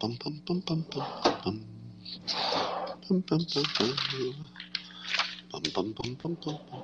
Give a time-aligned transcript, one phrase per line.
[0.00, 1.06] bum bum bum bum bum
[1.44, 1.64] bum.
[3.06, 3.94] Bum bum bum bum.
[5.52, 6.36] Bum bum bum bum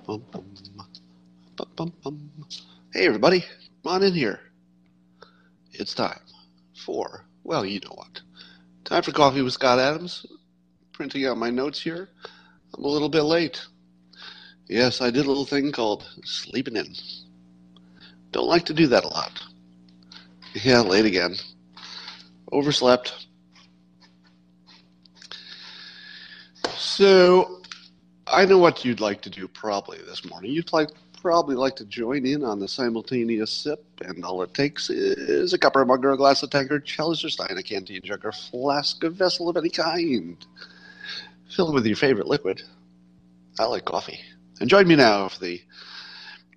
[0.06, 1.92] bum bum bum.
[2.04, 2.30] Bum.
[2.92, 4.40] Hey everybody, come on in here.
[5.72, 6.20] It's time
[6.84, 8.20] for well, you know what.
[8.84, 10.26] Time for coffee with Scott Adams.
[10.92, 12.10] Printing out my notes here.
[12.74, 13.62] I'm a little bit late.
[14.68, 16.94] Yes, I did a little thing called sleeping in.
[18.32, 19.42] Don't like to do that a lot.
[20.52, 21.36] Yeah, late again.
[22.56, 23.26] Overslept.
[26.74, 27.60] So,
[28.26, 30.52] I know what you'd like to do probably this morning.
[30.52, 30.88] You'd like
[31.20, 35.58] probably like to join in on the simultaneous sip, and all it takes is a
[35.58, 38.24] cup or a mug or a glass, a tankard, chalice or stein, a canteen, jug
[38.24, 40.38] or flask, a vessel of any kind.
[41.50, 42.62] Fill it with your favorite liquid.
[43.58, 44.20] I like coffee.
[44.60, 45.60] And join me now for the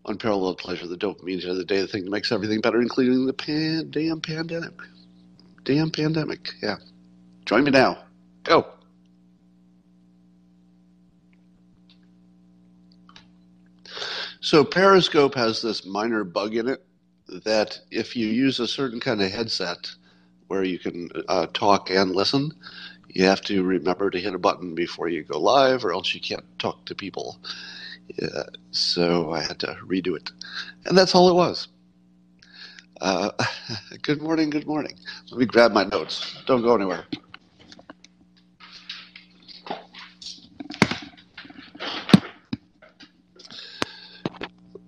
[0.06, 3.34] unparalleled pleasure, the dopamine of the day, the thing that makes everything better, including the
[3.34, 4.80] pan- damn pandemic.
[5.64, 6.78] Damn pandemic, yeah.
[7.46, 8.04] Join me now.
[8.44, 8.66] Go.
[14.42, 16.84] So Periscope has this minor bug in it
[17.44, 19.92] that if you use a certain kind of headset
[20.48, 22.52] where you can uh, talk and listen,
[23.10, 26.22] you have to remember to hit a button before you go live, or else you
[26.22, 27.40] can't talk to people.
[28.20, 30.32] Yeah, so I had to redo it,
[30.86, 31.68] and that's all it was.
[33.02, 33.32] Uh,
[34.02, 34.94] good morning, good morning.
[35.32, 36.36] Let me grab my notes.
[36.46, 37.06] Don't go anywhere.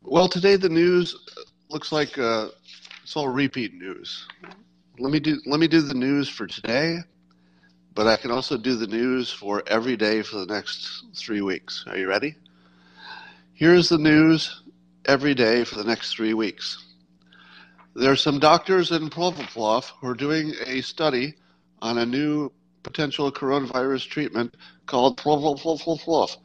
[0.03, 1.15] Well, today the news
[1.69, 2.49] looks like uh,
[3.01, 4.27] it's all repeat news.
[4.99, 6.97] Let me do let me do the news for today,
[7.95, 11.85] but I can also do the news for every day for the next three weeks.
[11.87, 12.35] Are you ready?
[13.53, 14.63] Here's the news
[15.05, 16.90] every day for the next three weeks.
[17.95, 21.35] There are some doctors in Plovdiv who are doing a study
[21.81, 22.51] on a new
[22.83, 26.37] potential coronavirus treatment called Plovdiv.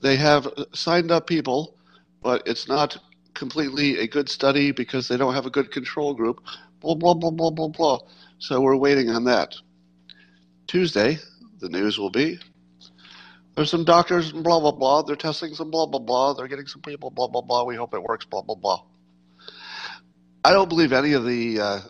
[0.00, 1.76] They have signed up people
[2.22, 2.96] but it's not
[3.34, 6.40] completely a good study because they don't have a good control group.
[6.80, 7.98] Blah, blah, blah, blah, blah, blah.
[8.38, 9.54] So we're waiting on that.
[10.66, 11.18] Tuesday,
[11.58, 12.38] the news will be
[13.54, 15.02] there's some doctors blah, blah, blah.
[15.02, 16.32] They're testing some blah, blah, blah.
[16.32, 17.64] They're getting some people, blah, blah, blah.
[17.64, 18.82] We hope it works, blah, blah, blah.
[20.44, 21.80] I don't believe any of the uh,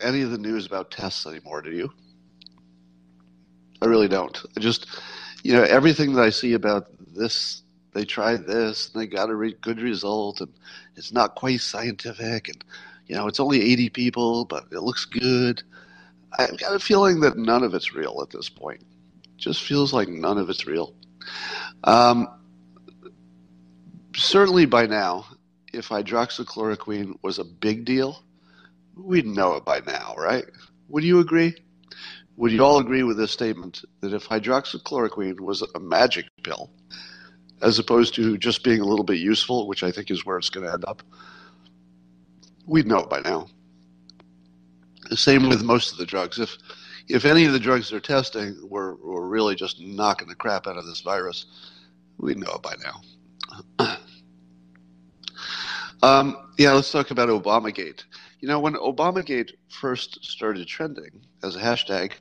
[0.00, 1.62] any of the news about tests anymore.
[1.62, 1.92] Do you?
[3.82, 4.38] I really don't.
[4.56, 4.86] I just,
[5.42, 7.62] you know, everything that I see about this
[7.92, 10.52] they tried this and they got a re- good result and
[10.96, 12.64] it's not quite scientific and
[13.06, 15.62] you know it's only 80 people but it looks good
[16.38, 18.82] i've got a feeling that none of it's real at this point
[19.36, 20.94] just feels like none of it's real
[21.84, 22.28] um,
[24.14, 25.26] certainly by now
[25.72, 28.22] if hydroxychloroquine was a big deal
[28.96, 30.44] we'd know it by now right
[30.88, 31.54] would you agree
[32.36, 36.70] would you all agree with this statement that if hydroxychloroquine was a magic pill
[37.62, 40.50] as opposed to just being a little bit useful, which I think is where it's
[40.50, 41.02] going to end up.
[42.66, 43.48] We'd know it by now.
[45.08, 46.38] The same with most of the drugs.
[46.38, 46.56] If
[47.08, 50.76] if any of the drugs they're testing were, were really just knocking the crap out
[50.76, 51.46] of this virus,
[52.18, 53.00] we'd know it by now.
[56.02, 58.04] Um, yeah, let's talk about Obamagate.
[58.40, 62.12] You know, when Obamagate first started trending as a hashtag,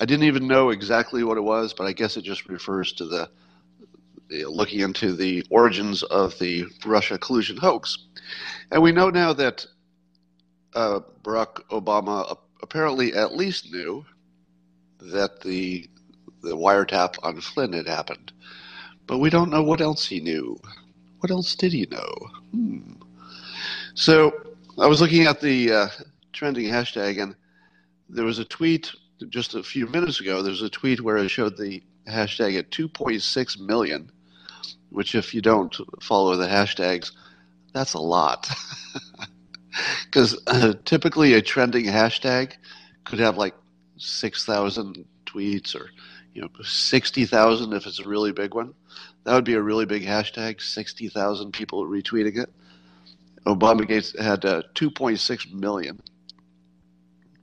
[0.00, 3.06] I didn't even know exactly what it was, but I guess it just refers to
[3.06, 3.30] the
[4.30, 7.98] looking into the origins of the Russia collusion hoax.
[8.72, 9.66] And we know now that
[10.74, 14.04] uh, Barack Obama apparently at least knew
[15.00, 15.88] that the
[16.42, 18.32] the wiretap on Flynn had happened,
[19.06, 20.58] but we don't know what else he knew.
[21.20, 22.12] What else did he know?
[22.50, 22.92] Hmm.
[23.94, 24.32] So
[24.76, 25.88] I was looking at the uh,
[26.32, 27.36] trending hashtag, and
[28.08, 28.90] there was a tweet
[29.28, 30.42] just a few minutes ago.
[30.42, 34.10] There was a tweet where it showed the hashtag at 2.6 million,
[34.90, 37.12] which if you don't follow the hashtags,
[37.72, 38.48] that's a lot.
[40.04, 42.52] Because uh, typically a trending hashtag
[43.02, 43.56] could have like
[43.96, 45.90] 6,000 tweets or
[46.32, 48.72] you know 60,000 if it's a really big one.
[49.24, 52.52] That would be a really big hashtag, 60,000 people retweeting it.
[53.46, 56.00] Obama Gates had uh, 2.6 million.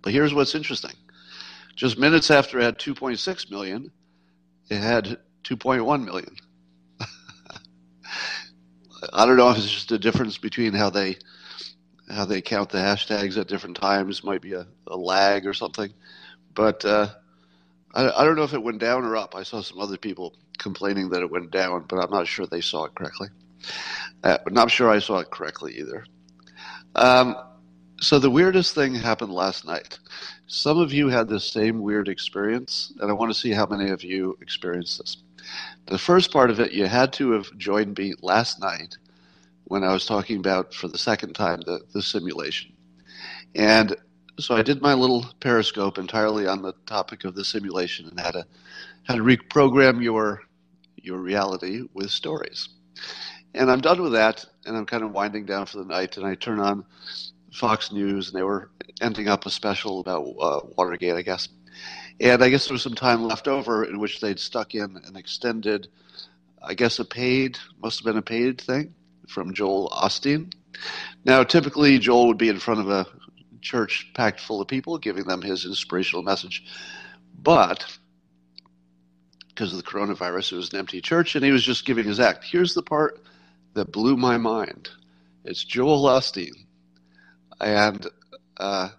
[0.01, 0.95] But here's what's interesting.
[1.75, 3.91] Just minutes after it had 2.6 million,
[4.69, 6.35] it had 2.1 million.
[9.13, 11.17] I don't know if it's just a difference between how they
[12.09, 14.23] how they count the hashtags at different times.
[14.23, 15.93] Might be a, a lag or something,
[16.53, 17.07] but uh,
[17.93, 19.35] I, I don't know if it went down or up.
[19.35, 22.61] I saw some other people complaining that it went down, but I'm not sure they
[22.61, 23.29] saw it correctly.
[24.23, 26.05] Uh, not sure I saw it correctly either.
[26.95, 27.35] Um,
[28.01, 29.99] So the weirdest thing happened last night.
[30.47, 33.91] Some of you had the same weird experience, and I want to see how many
[33.91, 35.17] of you experienced this.
[35.85, 38.97] The first part of it, you had to have joined me last night
[39.65, 42.73] when I was talking about, for the second time, the, the simulation.
[43.53, 43.95] And
[44.39, 48.31] so I did my little periscope entirely on the topic of the simulation and how
[48.31, 48.45] to
[49.03, 50.41] how to reprogram your
[50.95, 52.69] your reality with stories.
[53.53, 56.17] And I'm done with that, and I'm kind of winding down for the night.
[56.17, 56.85] And I turn on
[57.53, 58.69] Fox News, and they were
[59.01, 61.49] ending up a special about uh, Watergate, I guess.
[62.19, 65.15] And I guess there was some time left over in which they'd stuck in an
[65.15, 65.87] extended,
[66.61, 68.93] I guess a paid, must have been a paid thing
[69.27, 70.53] from Joel Osteen.
[71.25, 73.07] Now, typically, Joel would be in front of a
[73.61, 76.63] church packed full of people, giving them his inspirational message.
[77.37, 77.85] But
[79.49, 82.19] because of the coronavirus, it was an empty church, and he was just giving his
[82.19, 82.45] act.
[82.45, 83.20] Here's the part
[83.73, 84.89] that blew my mind
[85.43, 86.53] it's Joel Osteen.
[87.59, 88.05] And
[88.57, 88.89] uh,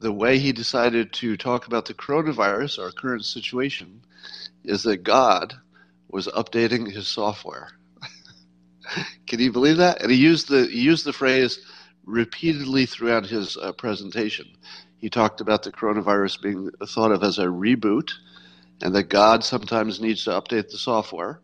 [0.00, 4.02] the way he decided to talk about the coronavirus, our current situation,
[4.64, 5.54] is that God
[6.08, 7.70] was updating his software.
[9.26, 10.02] Can you believe that?
[10.02, 11.60] And he used the he used the phrase
[12.04, 14.46] repeatedly throughout his uh, presentation.
[14.98, 18.12] He talked about the coronavirus being thought of as a reboot,
[18.80, 21.40] and that God sometimes needs to update the software,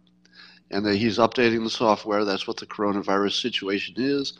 [0.73, 2.25] and that He's updating the software.
[2.25, 4.35] That's what the coronavirus situation is.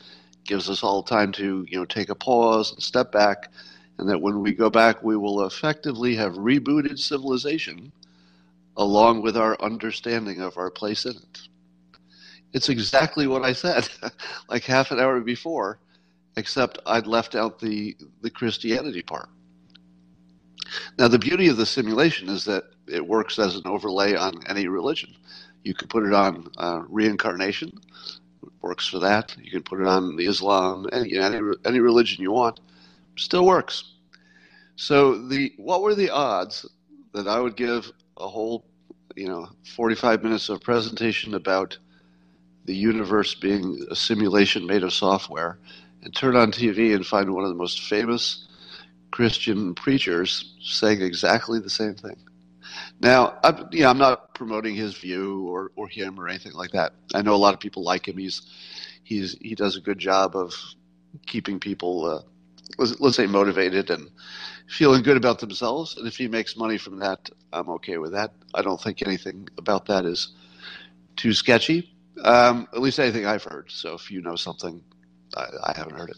[0.45, 3.51] Gives us all time to you know take a pause and step back,
[3.99, 7.93] and that when we go back, we will effectively have rebooted civilization,
[8.77, 11.41] along with our understanding of our place in it.
[12.53, 13.89] It's exactly what I said,
[14.49, 15.79] like half an hour before
[16.37, 19.29] except I'd left out the, the Christianity part.
[20.99, 24.67] Now, the beauty of the simulation is that it works as an overlay on any
[24.69, 25.15] religion.
[25.65, 27.73] You can put it on uh, reincarnation,
[28.61, 29.37] works for that.
[29.41, 32.61] You can put it on the Islam, any, any, any religion you want,
[33.17, 33.85] still works.
[34.77, 36.67] So, the what were the odds
[37.13, 38.65] that I would give a whole,
[39.15, 41.79] you know, 45 minutes of presentation about
[42.65, 45.59] the universe being a simulation made of software
[46.03, 48.47] and turn on TV and find one of the most famous
[49.13, 52.17] Christian preachers saying exactly the same thing.
[53.01, 56.73] Now, I'm, you know, I'm not promoting his view or, or him or anything like
[56.73, 56.95] that.
[57.15, 58.19] I know a lot of people like him.
[58.19, 58.43] He's
[59.05, 60.55] he's he does a good job of
[61.27, 62.23] keeping people, uh,
[62.79, 64.11] let's, let's say, motivated and
[64.69, 65.97] feeling good about themselves.
[65.97, 68.33] And if he makes money from that, I'm okay with that.
[68.55, 70.35] I don't think anything about that is
[71.17, 71.95] too sketchy.
[72.25, 73.71] Um, at least anything I've heard.
[73.71, 74.83] So if you know something,
[75.37, 76.17] I, I haven't heard it.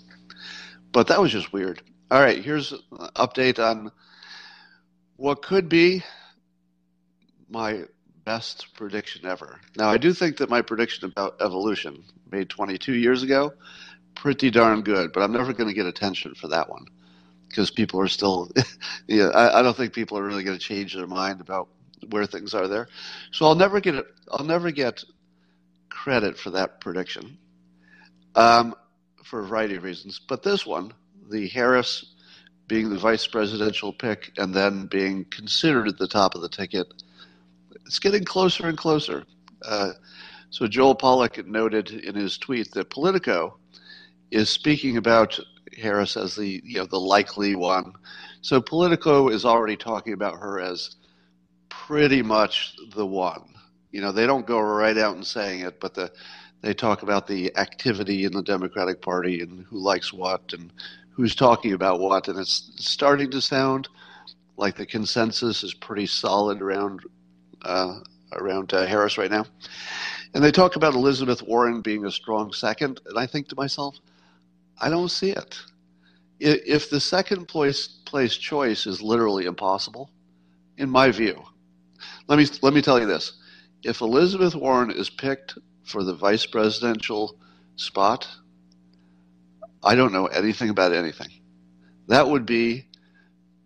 [0.92, 1.82] But that was just weird.
[2.14, 2.78] All right, here's an
[3.16, 3.90] update on
[5.16, 6.04] what could be
[7.50, 7.86] my
[8.24, 9.58] best prediction ever.
[9.76, 13.54] Now, I do think that my prediction about evolution, made 22 years ago,
[14.14, 16.86] pretty darn good, but I'm never going to get attention for that one
[17.48, 18.48] because people are still,
[19.08, 21.66] yeah, I, I, don't think people are really going to change their mind about
[22.10, 22.86] where things are there.
[23.32, 24.06] So I'll never get it.
[24.30, 25.02] I'll never get
[25.88, 27.38] credit for that prediction.
[28.36, 28.76] Um,
[29.24, 30.20] for a variety of reasons.
[30.20, 30.92] But this one,
[31.30, 32.14] the Harris
[32.66, 36.86] being the vice presidential pick and then being considered at the top of the ticket,
[37.86, 39.24] it's getting closer and closer.
[39.62, 39.92] Uh,
[40.50, 43.58] so Joel Pollak noted in his tweet that Politico
[44.30, 45.38] is speaking about
[45.76, 47.94] Harris as the you know the likely one.
[48.40, 50.96] So Politico is already talking about her as
[51.68, 53.54] pretty much the one.
[53.90, 56.12] You know, they don't go right out and saying it, but the
[56.62, 60.72] they talk about the activity in the Democratic Party and who likes what and
[61.14, 63.88] who's talking about what, and it's starting to sound
[64.56, 67.00] like the consensus is pretty solid around
[67.62, 68.00] uh,
[68.32, 69.46] around uh, Harris right now.
[70.34, 73.96] And they talk about Elizabeth Warren being a strong second, and I think to myself,
[74.80, 75.56] I don't see it.
[76.40, 80.10] If the second place place choice is literally impossible,
[80.76, 81.40] in my view,
[82.26, 83.34] let me let me tell you this:
[83.84, 87.38] if Elizabeth Warren is picked for the vice presidential
[87.76, 88.28] spot,
[89.84, 91.28] I don't know anything about anything.
[92.08, 92.88] That would be,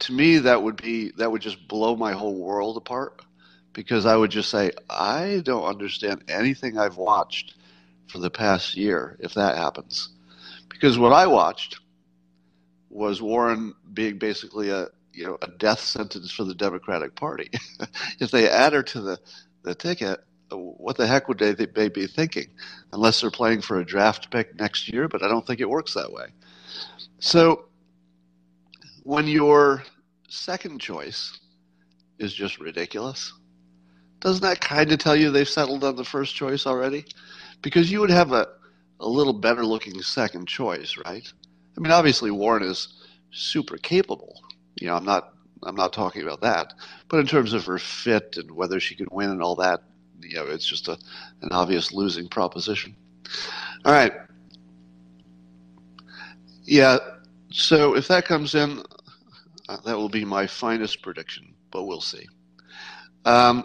[0.01, 3.23] to me, that would be, that would just blow my whole world apart
[3.73, 7.55] because I would just say, I don't understand anything I've watched
[8.09, 10.11] for the past year if that happens.
[10.69, 11.79] Because what I watched
[12.91, 17.51] was Warren being basically a, you know, a death sentence for the Democratic Party.
[18.21, 19.21] if they add her to the,
[19.63, 22.49] the ticket, what the heck would they, they be thinking?
[22.93, 25.95] Unless they're playing for a draft pick next year, but I don't think it works
[25.95, 26.27] that way.
[27.19, 27.67] So
[29.03, 29.83] when your
[30.29, 31.39] second choice
[32.19, 33.33] is just ridiculous,
[34.21, 37.05] doesn't that kind of tell you they've settled on the first choice already?
[37.63, 38.49] Because you would have a,
[39.01, 41.31] a little better looking second choice, right?
[41.77, 42.89] I mean, obviously Warren is
[43.31, 44.43] super capable.
[44.81, 46.75] You know, I'm not I'm not talking about that.
[47.09, 49.83] But in terms of her fit and whether she can win and all that,
[50.29, 50.99] you know, it's just a
[51.43, 52.95] an obvious losing proposition.
[53.85, 54.13] All right.
[56.65, 56.99] Yeah.
[57.51, 58.83] So if that comes in,
[59.69, 62.27] uh, that will be my finest prediction, but we'll see.
[63.25, 63.65] Um,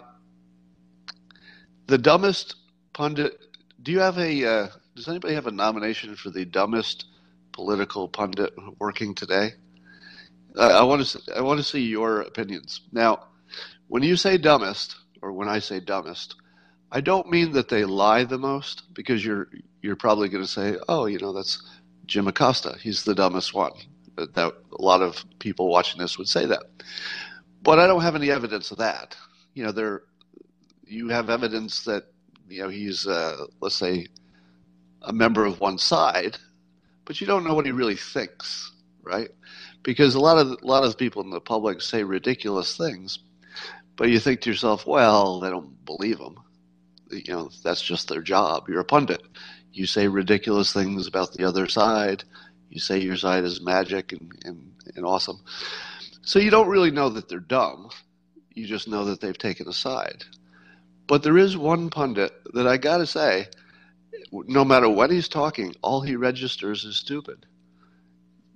[1.86, 2.56] the dumbest
[2.92, 3.38] pundit.
[3.82, 4.44] Do you have a?
[4.44, 7.06] Uh, does anybody have a nomination for the dumbest
[7.52, 9.52] political pundit working today?
[10.56, 11.36] Uh, I want to.
[11.36, 12.80] I want to see your opinions.
[12.92, 13.26] Now,
[13.88, 16.36] when you say dumbest, or when I say dumbest,
[16.94, 19.48] I don't mean that they lie the most, because you're
[19.82, 21.60] you're probably going to say, oh, you know, that's
[22.06, 22.78] Jim Acosta.
[22.80, 23.72] He's the dumbest one.
[24.16, 26.62] That a lot of people watching this would say that,
[27.64, 29.16] but I don't have any evidence of that.
[29.54, 30.02] You know, there
[30.86, 32.04] you have evidence that
[32.48, 34.06] you know he's uh, let's say
[35.02, 36.38] a member of one side,
[37.06, 38.70] but you don't know what he really thinks,
[39.02, 39.30] right?
[39.82, 43.18] Because a lot of a lot of people in the public say ridiculous things,
[43.96, 46.38] but you think to yourself, well, they don't believe them.
[47.18, 48.68] You know, that's just their job.
[48.68, 49.22] You're a pundit.
[49.72, 52.24] You say ridiculous things about the other side
[52.74, 55.40] you say your side is magic and, and, and awesome.
[56.22, 57.88] So you don't really know that they're dumb.
[58.52, 60.24] You just know that they've taken a side.
[61.06, 63.46] But there is one pundit that I got to say,
[64.32, 67.46] no matter what he's talking, all he registers is stupid.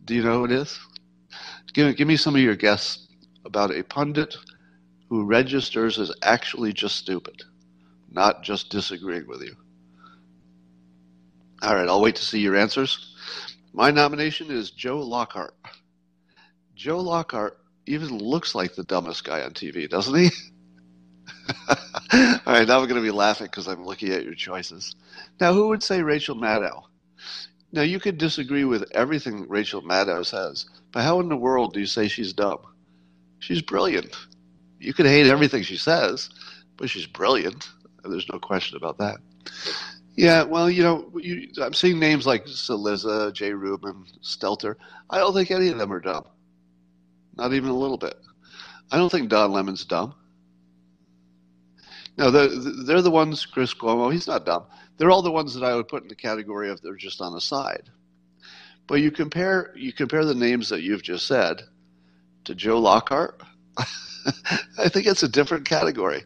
[0.04, 0.76] Do you know who it is?
[1.72, 3.06] Give, give me some of your guess
[3.44, 4.36] about a pundit
[5.08, 7.44] who registers as actually just stupid,
[8.10, 9.56] not just disagreeing with you.
[11.62, 13.14] All right, I'll wait to see your answers.
[13.72, 15.54] My nomination is Joe Lockhart.
[16.74, 20.30] Joe Lockhart even looks like the dumbest guy on TV, doesn't he?
[22.12, 24.94] All right, now I'm going to be laughing because I'm looking at your choices.
[25.40, 26.84] Now, who would say Rachel Maddow?
[27.72, 31.80] Now, you could disagree with everything Rachel Maddow says, but how in the world do
[31.80, 32.58] you say she's dumb?
[33.40, 34.16] She's brilliant.
[34.80, 36.30] You could hate everything she says,
[36.76, 37.68] but she's brilliant.
[38.08, 39.18] There's no question about that.
[40.16, 44.74] Yeah, well, you know, you, I'm seeing names like Cillizza, Jay Rubin, Stelter.
[45.08, 46.24] I don't think any of them are dumb.
[47.36, 48.16] Not even a little bit.
[48.90, 50.14] I don't think Don Lemon's dumb.
[52.16, 52.48] No, they're,
[52.84, 54.64] they're the ones, Chris Cuomo, he's not dumb.
[54.96, 57.32] They're all the ones that I would put in the category of they're just on
[57.32, 57.88] the side.
[58.88, 61.62] But you compare you compare the names that you've just said
[62.44, 63.40] to Joe Lockhart.
[64.78, 66.24] I think it's a different category.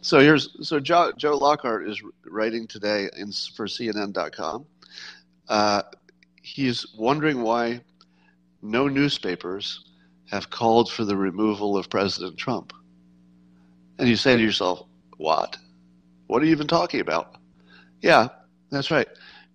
[0.00, 4.66] So here's so Joe, Joe Lockhart is writing today in, for CNN.com.
[5.48, 5.82] Uh,
[6.42, 7.80] he's wondering why
[8.62, 9.84] no newspapers
[10.30, 12.72] have called for the removal of President Trump.
[13.98, 15.56] And you say to yourself, "What?
[16.26, 17.36] What are you even talking about?"
[18.00, 18.28] Yeah,
[18.70, 19.08] that's right.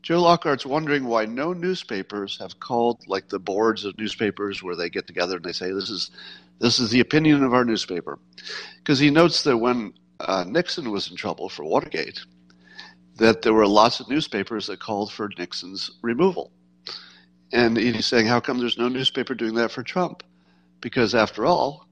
[0.05, 4.87] Joe Lockhart's wondering why no newspapers have called, like the boards of newspapers where they
[4.87, 6.11] get together and they say, this is,
[6.59, 8.19] this is the opinion of our newspaper.
[8.77, 12.19] Because he notes that when uh, Nixon was in trouble for Watergate,
[13.17, 16.51] that there were lots of newspapers that called for Nixon's removal.
[17.51, 20.23] And he's saying, how come there's no newspaper doing that for Trump?
[20.81, 21.87] Because after all,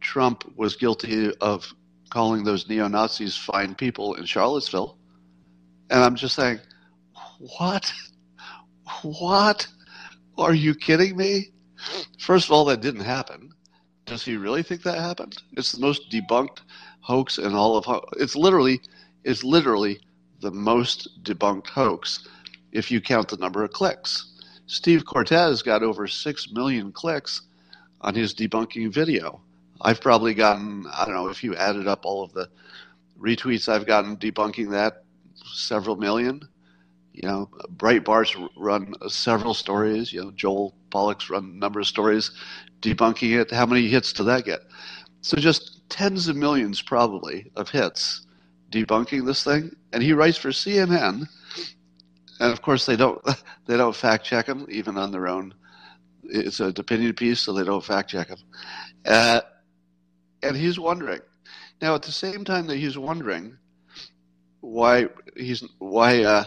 [0.00, 1.66] Trump was guilty of
[2.10, 4.96] calling those neo Nazis fine people in Charlottesville.
[5.90, 6.60] And I'm just saying,
[7.58, 7.92] what?
[9.02, 9.66] What?
[10.38, 11.50] Are you kidding me?
[12.18, 13.52] First of all, that didn't happen.
[14.10, 15.40] Does he really think that happened?
[15.56, 16.62] It's the most debunked
[17.00, 18.80] hoax in all of it's literally
[19.22, 20.00] it's literally
[20.40, 22.26] the most debunked hoax
[22.72, 24.32] if you count the number of clicks.
[24.66, 27.42] Steve Cortez got over 6 million clicks
[28.00, 29.42] on his debunking video.
[29.80, 32.48] I've probably gotten I don't know if you added up all of the
[33.16, 35.04] retweets I've gotten debunking that
[35.44, 36.48] several million.
[37.22, 40.10] You know, Breitbart's run several stories.
[40.10, 42.30] You know, Joel Pollak's run a number of stories
[42.80, 43.50] debunking it.
[43.50, 44.60] How many hits did that get?
[45.20, 48.26] So just tens of millions, probably, of hits
[48.70, 49.76] debunking this thing.
[49.92, 51.26] And he writes for CNN,
[52.40, 53.22] and of course they don't
[53.66, 55.52] they don't fact check him even on their own.
[56.24, 58.38] It's an opinion piece, so they don't fact check him.
[59.04, 59.42] Uh,
[60.42, 61.20] and he's wondering.
[61.82, 63.58] Now, at the same time that he's wondering
[64.60, 66.44] why he's why uh,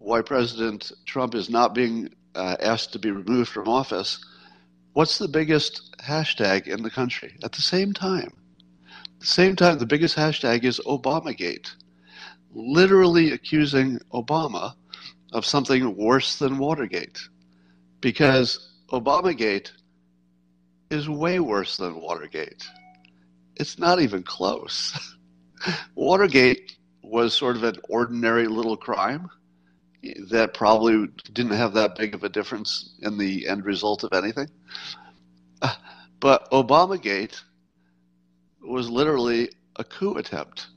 [0.00, 4.24] why President Trump is not being uh, asked to be removed from office,
[4.94, 8.32] what's the biggest hashtag in the country at the same time?
[8.88, 11.70] At the same time, the biggest hashtag is Obamagate,
[12.50, 14.74] literally accusing Obama
[15.32, 17.20] of something worse than Watergate,
[18.00, 19.70] because Obamagate
[20.90, 22.66] is way worse than Watergate.
[23.56, 24.98] It's not even close.
[25.94, 29.28] Watergate was sort of an ordinary little crime
[30.30, 34.48] that probably didn't have that big of a difference in the end result of anything.
[36.20, 37.40] But Obamagate
[38.62, 40.68] was literally a coup attempt.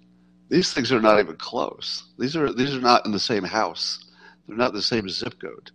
[0.50, 2.04] These things are not even close.
[2.18, 4.06] These are these are not in the same house.
[4.48, 5.72] They're not the same zip code.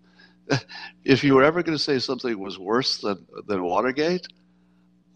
[1.04, 4.26] If you were ever going to say something was worse than than Watergate,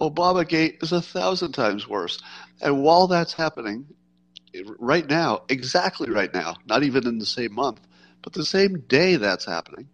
[0.00, 2.20] Obamagate is a thousand times worse.
[2.60, 3.86] And while that's happening,
[4.78, 7.80] right now, exactly right now, not even in the same month,
[8.22, 9.88] but the same day that's happening,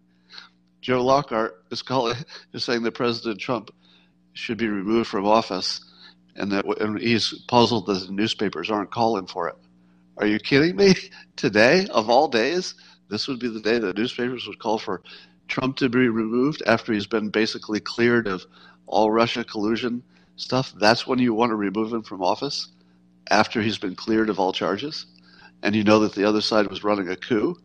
[0.81, 2.17] Joe Lockhart is calling
[2.53, 3.71] is saying that President Trump
[4.33, 5.81] should be removed from office,
[6.35, 9.55] and that and he's puzzled that the newspapers aren't calling for it.
[10.17, 10.93] Are you kidding me?
[11.35, 12.75] Today, of all days,
[13.09, 15.01] this would be the day that newspapers would call for
[15.47, 18.45] Trump to be removed after he's been basically cleared of
[18.85, 20.03] all Russia collusion
[20.35, 20.73] stuff.
[20.77, 22.67] That's when you want to remove him from office
[23.29, 25.05] after he's been cleared of all charges,
[25.63, 27.57] and you know that the other side was running a coup.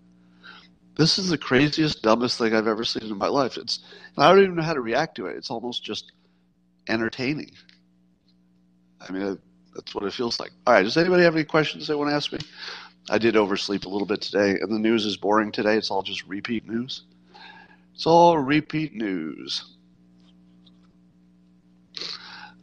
[0.97, 3.57] This is the craziest, dumbest thing I've ever seen in my life.
[3.57, 3.81] It's
[4.17, 5.37] I don't even know how to react to it.
[5.37, 6.13] It's almost just
[6.89, 7.51] entertaining.
[9.01, 9.39] I mean,
[9.75, 10.53] that's what it feels like.
[10.67, 12.39] All right, does anybody have any questions they want to ask me?
[13.11, 15.77] I did oversleep a little bit today, and the news is boring today.
[15.77, 17.03] It's all just repeat news.
[17.95, 19.65] It's all repeat news.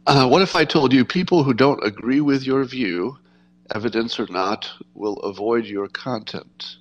[0.06, 3.18] Uh, what if I told you people who don't agree with your view,
[3.72, 6.76] evidence or not, will avoid your content?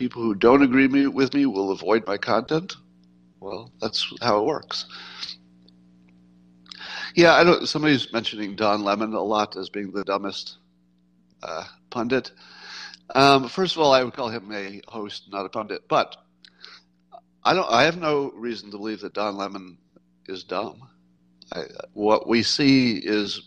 [0.00, 2.74] People who don't agree me, with me will avoid my content?
[3.38, 4.86] Well, that's how it works.
[7.14, 7.68] Yeah, I don't.
[7.68, 10.56] Somebody's mentioning Don Lemon a lot as being the dumbest
[11.42, 12.32] uh, pundit.
[13.14, 15.82] Um, first of all, I would call him a host, not a pundit.
[15.86, 16.16] But
[17.44, 17.70] I don't.
[17.70, 19.76] I have no reason to believe that Don Lemon
[20.28, 20.88] is dumb.
[21.52, 23.42] I, what we see is,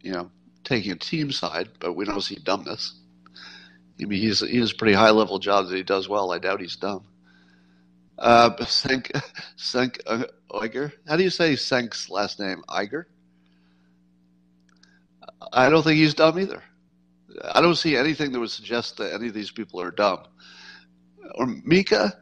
[0.00, 0.32] you know,
[0.64, 2.97] taking a team side, but we don't see dumbness.
[4.00, 6.32] I mean, he's he has pretty high level job that he does well.
[6.32, 7.04] I doubt he's dumb.
[8.18, 9.10] Uh, Cenk,
[9.56, 10.00] Cenk
[10.50, 10.92] Uygur.
[11.06, 12.62] How do you say Cenk's last name?
[12.68, 13.04] Iger.
[15.52, 16.62] I don't think he's dumb either.
[17.52, 20.24] I don't see anything that would suggest that any of these people are dumb.
[21.34, 22.14] Or Mika.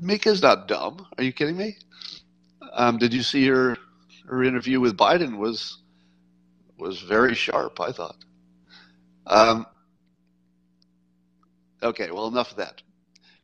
[0.00, 1.06] Mika's not dumb.
[1.16, 1.76] Are you kidding me?
[2.72, 3.76] Um, did you see her
[4.26, 5.78] her interview with Biden was
[6.78, 7.80] was very sharp.
[7.80, 8.16] I thought.
[9.26, 9.66] Um,
[11.82, 12.82] okay, well, enough of that.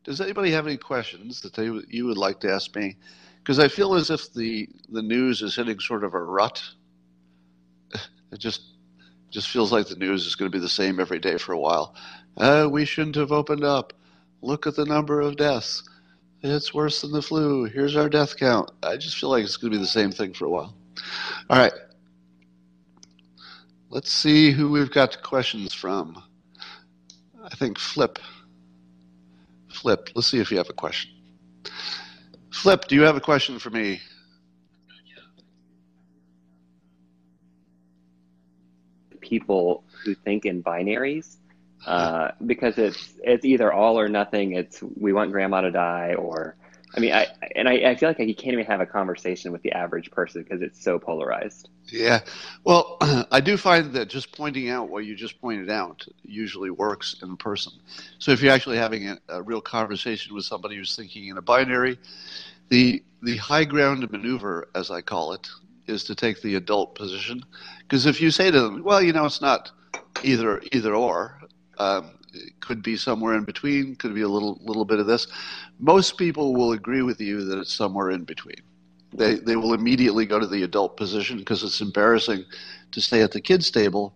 [0.03, 2.97] Does anybody have any questions that they you would like to ask me?
[3.39, 6.61] Because I feel as if the the news is hitting sort of a rut.
[8.31, 8.61] It just
[9.31, 11.59] just feels like the news is going to be the same every day for a
[11.59, 11.95] while.
[12.37, 13.93] Uh, we shouldn't have opened up.
[14.41, 15.83] Look at the number of deaths.
[16.41, 17.65] It's worse than the flu.
[17.65, 18.71] Here's our death count.
[18.81, 20.75] I just feel like it's going to be the same thing for a while.
[21.49, 21.73] All right.
[23.89, 26.21] Let's see who we've got questions from.
[27.51, 28.19] I think Flip.
[29.71, 31.11] Flip, let's see if you have a question.
[32.51, 34.01] Flip, do you have a question for me?
[39.21, 41.37] People who think in binaries
[41.85, 44.53] uh, because it's it's either all or nothing.
[44.53, 46.55] It's we want grandma to die, or
[46.95, 49.61] I mean, I and I, I feel like you can't even have a conversation with
[49.61, 51.69] the average person because it's so polarized.
[51.87, 52.21] Yeah,
[52.63, 52.97] well,
[53.31, 57.37] I do find that just pointing out what you just pointed out usually works in
[57.37, 57.73] person.
[58.17, 61.41] So if you're actually having a, a real conversation with somebody who's thinking in a
[61.41, 61.99] binary,
[62.69, 65.47] the the high ground maneuver, as I call it,
[65.87, 67.43] is to take the adult position.
[67.81, 69.71] Because if you say to them, well, you know, it's not
[70.23, 71.39] either either or,
[71.77, 72.11] um,
[72.59, 73.95] could be somewhere in between.
[73.95, 75.27] Could be a little little bit of this.
[75.79, 78.61] Most people will agree with you that it's somewhere in between.
[79.13, 82.45] They they will immediately go to the adult position because it's embarrassing
[82.91, 84.13] to stay at the kids table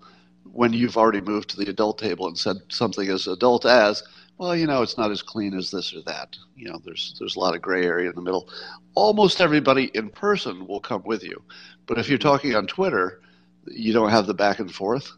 [0.52, 4.04] when you've already moved to the adult table and said something as adult as,
[4.38, 6.38] well, you know, it's not as clean as this or that.
[6.56, 8.49] You know, there's there's a lot of gray area in the middle.
[8.93, 11.41] Almost everybody in person will come with you,
[11.88, 13.21] but if you're talking on Twitter,
[13.67, 15.12] you don't have the back and forth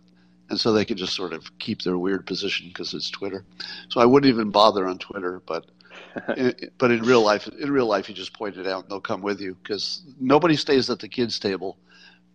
[0.50, 3.46] and so they can just sort of keep their weird position because it's Twitter.
[3.90, 5.66] So I wouldn't even bother on Twitter, but
[6.38, 9.02] in, but in real life, in real life, you just point it out and they'll
[9.02, 11.78] come with you because nobody stays at the kids' table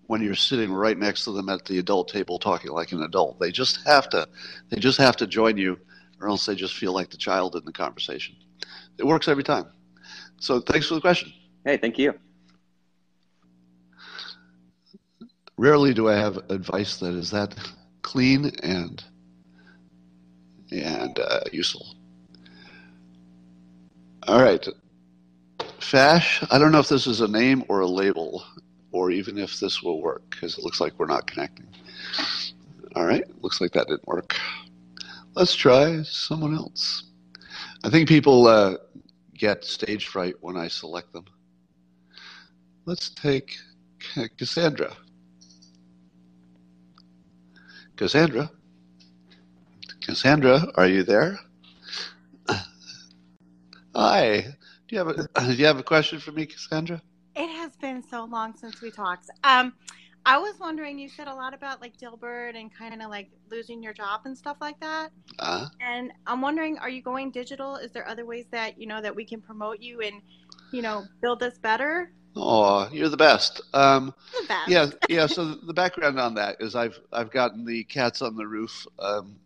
[0.07, 3.39] when you're sitting right next to them at the adult table talking like an adult.
[3.39, 4.29] They just have to,
[4.69, 5.79] they just have to join you,
[6.21, 8.35] or else they just feel like the child in the conversation.
[8.99, 9.67] It works every time.
[10.41, 11.33] So thanks for the question.
[11.65, 12.15] Hey, thank you.
[15.57, 17.55] Rarely do I have advice that is that
[18.03, 19.03] clean and
[20.71, 21.95] and uh, useful.
[24.27, 24.67] All right,
[25.79, 26.45] Fash.
[26.51, 28.45] I don't know if this is a name or a label,
[28.93, 31.67] or even if this will work because it looks like we're not connecting.
[32.95, 34.37] All right, looks like that didn't work.
[35.35, 37.05] Let's try someone else.
[37.83, 38.77] I think people uh,
[39.35, 41.25] get stage fright when I select them.
[42.85, 43.57] Let's take
[44.37, 44.95] Cassandra.
[48.01, 48.51] Cassandra.
[50.01, 51.39] Cassandra, are you there?
[53.95, 54.41] Hi.
[54.89, 57.03] Do you have a Do you have a question for me, Cassandra?
[57.37, 59.29] It has been so long since we talked.
[59.45, 59.75] Um,
[60.25, 60.99] I was wondering.
[60.99, 64.37] You said a lot about like Dilbert and kind of like losing your job and
[64.37, 65.11] stuff like that.
[65.39, 67.77] Uh, And I'm wondering, are you going digital?
[67.77, 70.23] Is there other ways that you know that we can promote you and
[70.73, 72.13] you know build this better?
[72.37, 73.61] Oh, you're the best.
[73.75, 74.69] Um, The best.
[74.69, 75.27] yeah, yeah.
[75.27, 79.37] So the background on that is I've I've gotten the Cats on the Roof um,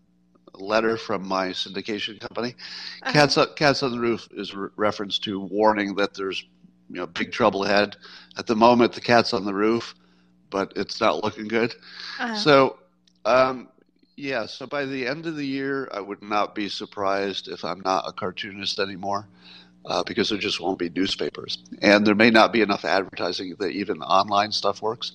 [0.55, 2.55] letter from my syndication company.
[3.03, 3.12] Uh-huh.
[3.12, 6.44] Cats on, Cats on the Roof is re- reference to warning that there's
[6.90, 7.97] you know big trouble ahead.
[8.37, 9.94] At the moment, the cat's on the roof,
[10.51, 11.75] but it's not looking good.
[12.18, 12.37] Uh-huh.
[12.37, 12.79] So,
[13.25, 13.68] um,
[14.16, 14.47] yeah.
[14.47, 18.05] So by the end of the year, I would not be surprised if I'm not
[18.07, 19.27] a cartoonist anymore.
[19.87, 23.68] Uh, because there just won't be newspapers, and there may not be enough advertising that
[23.68, 25.12] even online stuff works.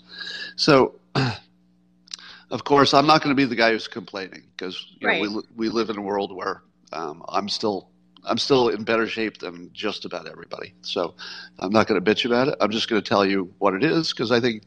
[0.57, 0.93] So,
[2.51, 5.69] of course, I'm not going to be the guy who's complaining because know, we we
[5.69, 6.61] live in a world where
[6.93, 7.89] um, I'm still
[8.25, 10.73] I'm still in better shape than just about everybody.
[10.81, 11.15] So
[11.59, 12.55] I'm not going to bitch about it.
[12.59, 14.63] I'm just going to tell you what it is because I think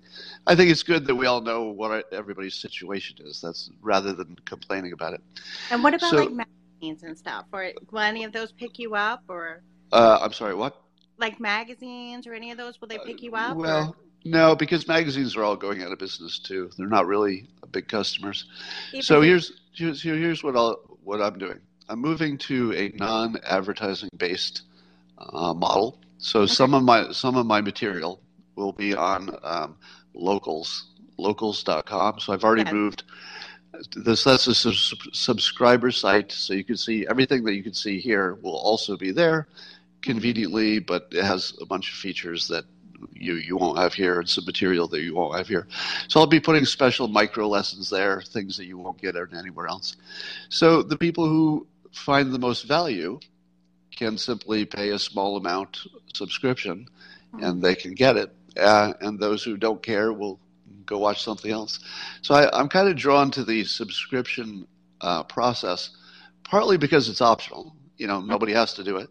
[0.47, 3.41] I think it's good that we all know what everybody's situation is.
[3.41, 5.21] That's rather than complaining about it.
[5.71, 6.47] and what about so- like
[6.81, 7.47] magazines and stuff?
[7.53, 9.23] Or will any of those pick you up?
[9.29, 10.76] Or Uh, I'm sorry, what?
[11.18, 12.81] like magazines or any of those?
[12.81, 13.57] Will they pick you up?
[13.57, 16.68] or- Well, no, because magazines are all going out of business too.
[16.76, 18.46] They're not really big customers.
[18.92, 21.61] Even So here's here's here's what I'll what I'm doing.
[21.88, 24.62] I'm moving to a non-advertising based
[25.18, 25.98] uh, model.
[26.18, 28.20] So some of my some of my material
[28.57, 29.76] will be on um,
[30.14, 30.87] locals
[31.18, 32.18] locals.com.
[32.20, 32.72] So I've already Okay.
[32.72, 33.05] moved.
[33.96, 38.00] This that's a sub- subscriber site, so you can see everything that you can see
[38.00, 39.46] here will also be there
[40.03, 42.65] conveniently, but it has a bunch of features that
[43.12, 45.67] you you won't have here and some material that you won't have here.
[46.09, 49.97] So I'll be putting special micro lessons there, things that you won't get anywhere else.
[50.49, 53.21] So the people who find the most value
[53.95, 56.88] can simply pay a small amount subscription,
[57.41, 58.35] and they can get it.
[58.59, 60.38] Uh, and those who don't care will
[60.85, 61.81] go watch something else.
[62.23, 64.67] So I, I'm kind of drawn to the subscription
[65.01, 65.91] uh, process,
[66.45, 67.75] partly because it's optional.
[67.98, 69.09] You know, nobody has to do it,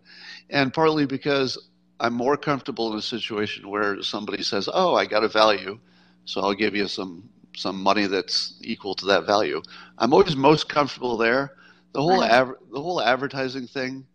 [0.49, 1.57] and partly because
[1.99, 5.79] I'm more comfortable in a situation where somebody says, "Oh, I got a value,
[6.25, 9.61] so I'll give you some some money that's equal to that value."
[9.97, 11.55] I'm always most comfortable there.
[11.93, 12.31] The whole Right.
[12.31, 14.05] adver- the whole advertising thing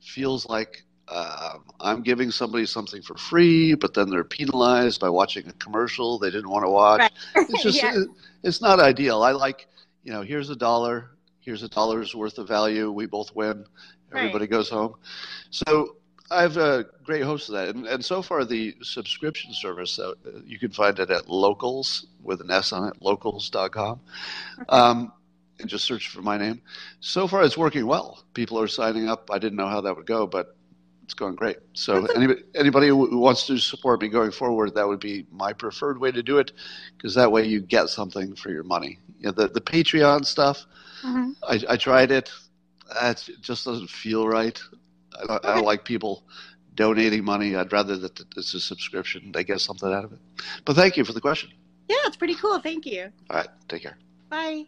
[0.00, 5.48] feels like uh, I'm giving somebody something for free, but then they're penalized by watching
[5.48, 7.00] a commercial they didn't want to watch.
[7.00, 7.12] Right.
[7.50, 7.94] It's just Yeah.
[7.98, 8.08] it-
[8.42, 9.22] it's not ideal.
[9.22, 9.68] I like
[10.04, 12.90] you know here's a dollar, here's a dollar's worth of value.
[12.92, 13.64] We both win.
[14.10, 14.20] Right.
[14.20, 14.94] Everybody goes home.
[15.50, 15.96] So
[16.30, 20.12] I have a great host of that, and, and so far the subscription service uh,
[20.46, 24.00] you can find it at locals with an S on it, locals.com.
[24.68, 25.12] Um,
[25.60, 26.60] and just search for my name.
[27.00, 28.22] So far, it's working well.
[28.34, 29.28] People are signing up.
[29.32, 30.56] I didn't know how that would go, but
[31.02, 31.56] it's going great.
[31.72, 35.98] So anybody, anybody who wants to support me going forward, that would be my preferred
[35.98, 36.52] way to do it,
[36.96, 38.98] because that way you get something for your money.
[39.18, 40.64] You know, the the Patreon stuff.
[41.02, 41.34] Mhm.
[41.48, 42.30] I, I tried it.
[42.90, 44.60] It just doesn't feel right.
[45.20, 46.24] I don't, I don't like people
[46.74, 47.56] donating money.
[47.56, 49.32] I'd rather that it's a subscription.
[49.32, 50.18] They get something out of it.
[50.64, 51.50] But thank you for the question.
[51.88, 52.60] Yeah, it's pretty cool.
[52.60, 53.10] Thank you.
[53.30, 53.98] All right, take care.
[54.28, 54.66] Bye.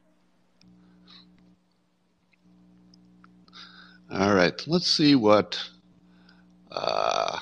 [4.13, 5.63] All right, let's see what
[6.73, 7.39] uh,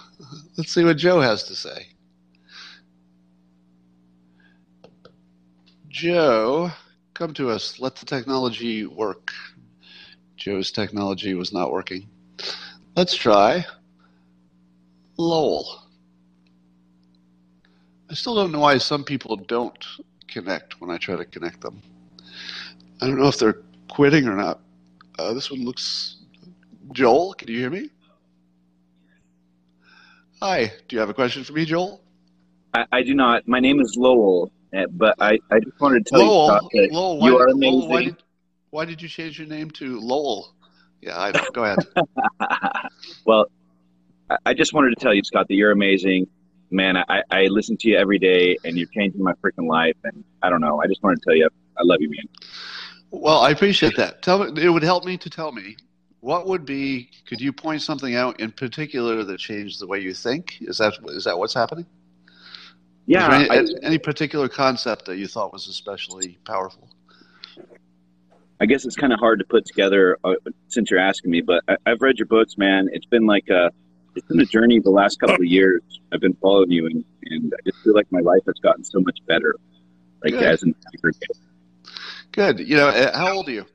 [0.57, 1.87] let's see what Joe has to say.
[5.89, 6.71] Joe,
[7.15, 7.81] come to us.
[7.81, 9.33] Let the technology work.
[10.39, 12.09] Joe's technology was not working.
[12.97, 13.67] Let's try
[15.17, 15.83] Lowell.
[18.09, 19.85] I still don't know why some people don't
[20.29, 21.83] connect when I try to connect them.
[23.03, 24.61] I don't know if they're quitting or not.
[25.19, 26.17] Uh, this one looks.
[26.93, 27.91] Joel, can you hear me?
[30.41, 32.01] Hi, do you have a question for me, Joel?
[32.73, 33.47] I, I do not.
[33.49, 36.93] My name is Lowell, uh, but I, I just wanted to tell you, Scott, that
[36.93, 37.81] Lowell, why, you are amazing.
[37.91, 38.17] Lowell
[38.71, 40.55] why, did, you change your name to Lowell?
[41.01, 41.45] Yeah, I know.
[41.53, 41.79] Go ahead.
[43.25, 43.47] well,
[44.29, 46.27] I, I just wanted to tell you, Scott, that you're amazing.
[46.71, 49.97] Man, I, I listen to you every day, and you're changing my freaking life.
[50.05, 50.83] And I don't know.
[50.83, 52.27] I just wanted to tell you, I love you, man.
[53.11, 54.23] Well, I appreciate that.
[54.23, 55.77] Tell me, it would help me to tell me
[56.21, 57.11] what would be.
[57.27, 60.59] Could you point something out in particular that changed the way you think?
[60.61, 61.87] Is that is that what's happening?
[63.07, 66.91] Yeah, Is there I, any, any particular concept that you thought was especially powerful?
[68.61, 70.35] I guess it's kind of hard to put together uh,
[70.69, 72.89] since you're asking me, but I, I've read your books, man.
[72.93, 73.71] It's been like a
[74.17, 75.83] it's been a journey the last couple of years.
[76.13, 79.01] I've been following you, and, and I just feel like my life has gotten so
[79.01, 79.55] much better,
[80.25, 80.43] like Good.
[80.43, 81.37] as an aggregate.
[82.33, 82.59] Good.
[82.61, 83.67] You know, uh, how old are you?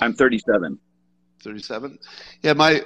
[0.00, 0.78] I'm 37.
[1.40, 1.98] 37
[2.42, 2.82] yeah my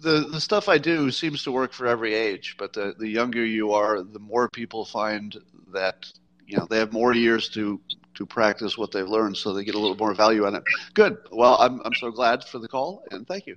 [0.00, 3.42] the the stuff i do seems to work for every age but the the younger
[3.42, 5.36] you are the more people find
[5.72, 6.06] that
[6.46, 7.80] you know they have more years to
[8.14, 10.62] to practice what they've learned so they get a little more value on it.
[10.94, 11.18] Good.
[11.30, 13.56] Well i'm i'm so glad for the call and thank you.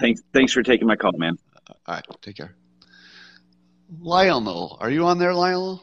[0.00, 1.36] Thanks, thanks for taking my call, man.
[1.68, 2.54] all right take care.
[4.00, 5.82] Lionel are you on there lionel?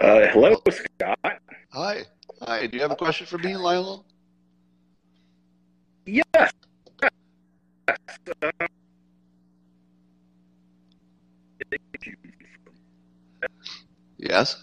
[0.00, 1.18] Uh, hello, Scott.
[1.70, 2.02] hi.
[2.40, 4.04] Hi do you have a question for me lionel?
[6.06, 6.52] Yes.
[14.18, 14.56] yes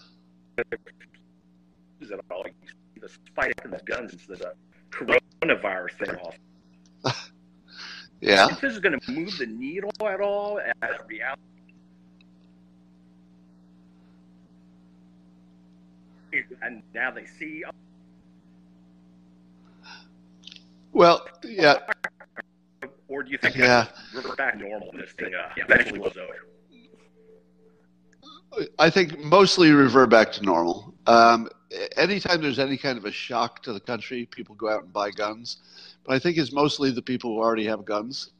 [2.10, 2.44] It all
[3.00, 6.34] the spike in the guns that the coronavirus thing off?
[8.20, 11.40] yeah If this is going to move the needle at all as reality.
[16.62, 17.64] And now they see,
[20.92, 21.78] well yeah
[23.08, 23.86] or do you think Yeah.
[24.14, 24.90] revert back normal?
[24.92, 26.36] This thing uh, eventually was over.
[28.78, 30.94] I think mostly revert back to normal.
[31.06, 31.48] Um,
[31.96, 35.10] anytime there's any kind of a shock to the country, people go out and buy
[35.10, 35.58] guns.
[36.04, 38.30] But I think it's mostly the people who already have guns.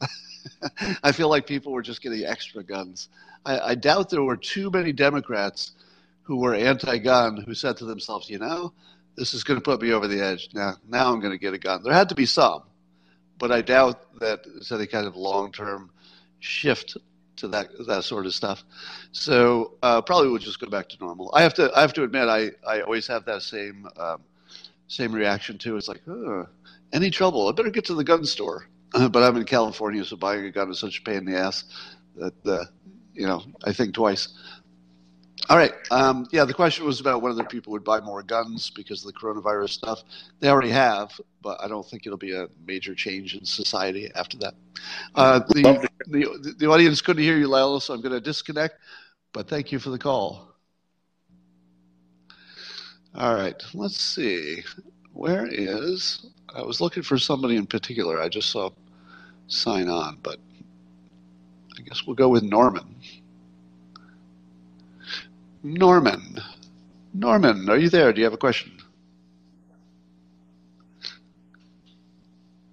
[1.02, 3.08] I feel like people were just getting extra guns.
[3.44, 5.72] I, I doubt there were too many Democrats
[6.22, 8.72] who were anti-gun who said to themselves, you know,
[9.16, 10.48] this is going to put me over the edge.
[10.54, 11.82] Now, now I'm going to get a gun.
[11.82, 12.62] There had to be some,
[13.38, 15.90] but I doubt that there's any kind of long-term
[16.38, 16.96] shift
[17.40, 18.64] to that that sort of stuff.
[19.12, 21.30] So uh, probably we'll just go back to normal.
[21.34, 24.22] I have to I have to admit I, I always have that same um,
[24.86, 25.76] same reaction too.
[25.76, 26.46] It's like, oh,
[26.92, 27.48] any trouble?
[27.48, 28.66] I better get to the gun store.
[29.12, 31.62] But I'm in California, so buying a gun is such a pain in the ass
[32.16, 32.64] that uh,
[33.14, 34.28] you know I think twice.
[35.48, 35.72] All right.
[35.90, 39.18] Um, yeah, the question was about whether people would buy more guns because of the
[39.18, 40.02] coronavirus stuff.
[40.38, 44.36] They already have, but I don't think it'll be a major change in society after
[44.38, 44.54] that.
[45.14, 48.74] Uh, the, the the audience couldn't hear you, Lila, so I'm going to disconnect.
[49.32, 50.54] But thank you for the call.
[53.14, 54.62] All right, let's see.
[55.12, 56.26] Where is?
[56.54, 58.20] I was looking for somebody in particular.
[58.20, 58.70] I just saw
[59.48, 60.38] sign on, but
[61.76, 62.94] I guess we'll go with Norman.
[65.62, 66.38] Norman.
[67.14, 68.12] Norman, are you there?
[68.12, 68.72] Do you have a question?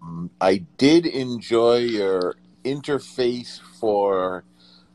[0.01, 4.43] Um, I did enjoy your interface for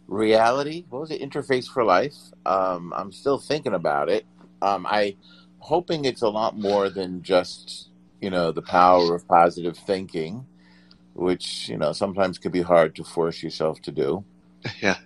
[0.08, 0.84] reality.
[0.90, 1.22] What was it?
[1.22, 2.14] Interface for life.
[2.46, 4.26] Um, I'm still thinking about it.
[4.62, 5.16] Um, I
[5.60, 10.46] hoping it's a lot more than just you know the power of positive thinking,
[11.14, 14.24] which you know sometimes can be hard to force yourself to do.
[14.82, 14.96] Yeah.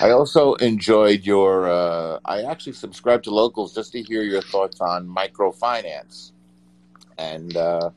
[0.00, 1.68] I also enjoyed your.
[1.68, 6.32] Uh, I actually subscribed to Locals just to hear your thoughts on microfinance,
[7.18, 7.90] and uh,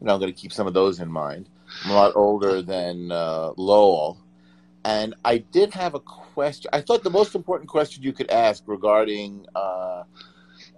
[0.00, 1.48] you know I'm going to keep some of those in mind.
[1.84, 4.18] I'm a lot older than uh, Lowell,
[4.84, 6.70] and I did have a question.
[6.72, 10.04] I thought the most important question you could ask regarding uh,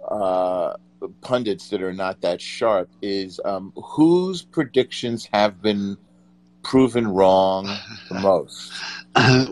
[0.08, 0.76] uh,
[1.20, 5.96] pundits that are not that sharp is um, whose predictions have been
[6.62, 7.64] proven wrong
[8.08, 8.72] the most.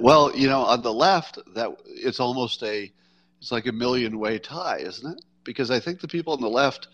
[0.01, 2.93] well, you know, on the left, that it's almost a,
[3.41, 5.25] it's like a million way tie, isn't it?
[5.45, 6.89] Because I think the people on the left,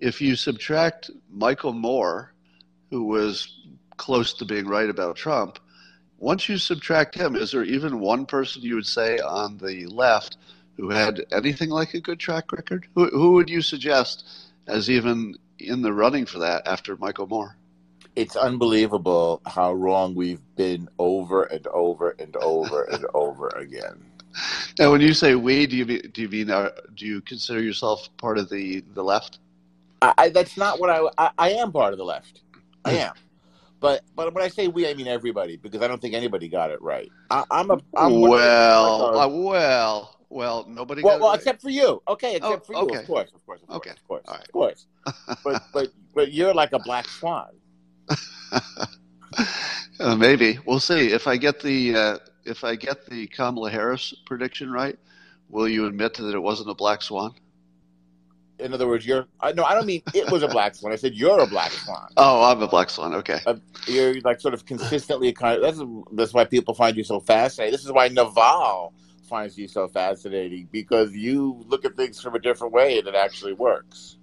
[0.00, 2.32] if you subtract Michael Moore,
[2.90, 3.58] who was
[3.96, 5.58] close to being right about Trump,
[6.18, 10.38] once you subtract him, is there even one person you would say on the left
[10.76, 12.86] who had anything like a good track record?
[12.94, 14.26] Who, who would you suggest
[14.66, 17.56] as even in the running for that after Michael Moore?
[18.16, 24.02] It's unbelievable how wrong we've been over and over and over and over again.
[24.78, 27.60] Now, when you say we, do you mean, do you mean uh, do you consider
[27.62, 29.38] yourself part of the the left?
[30.02, 32.42] I, I that's not what I, I I am part of the left.
[32.84, 33.14] I am.
[33.80, 36.70] But but when I say we, I mean everybody because I don't think anybody got
[36.70, 37.10] it right.
[37.30, 40.64] I, I'm a I'm well, uh, well, well.
[40.68, 41.02] Nobody.
[41.02, 41.38] well, got well, it right.
[41.38, 42.02] except for you.
[42.08, 42.78] Okay, except Oh, for you.
[42.80, 42.98] okay.
[43.00, 43.90] Of course, of course, of course, Okay.
[43.90, 44.44] of course, All right.
[44.44, 44.86] of course.
[45.44, 47.48] But but but you're like a black swan.
[49.98, 54.14] Uh, maybe we'll see if I get the uh, if I get the Kamala Harris
[54.26, 54.98] prediction right.
[55.48, 57.34] Will you admit that it wasn't a black swan?
[58.58, 59.26] In other words, you're.
[59.40, 60.92] I, no, I don't mean it was a black swan.
[60.92, 62.08] I said you're a black swan.
[62.16, 63.14] Oh, I'm a black swan.
[63.14, 63.40] Okay.
[63.86, 65.62] You're like sort of consistently kind of.
[65.62, 67.72] That's that's why people find you so fascinating.
[67.72, 68.92] This is why Naval
[69.22, 73.14] finds you so fascinating because you look at things from a different way and it
[73.14, 74.18] actually works.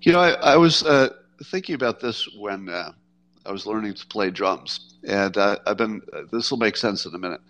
[0.00, 1.10] You know, I, I was uh,
[1.44, 2.92] thinking about this when uh,
[3.44, 6.02] I was learning to play drums, and uh, I've been.
[6.12, 7.40] Uh, this will make sense in a minute.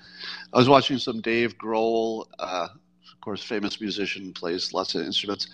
[0.52, 5.48] I was watching some Dave Grohl, uh, of course, famous musician, plays lots of instruments,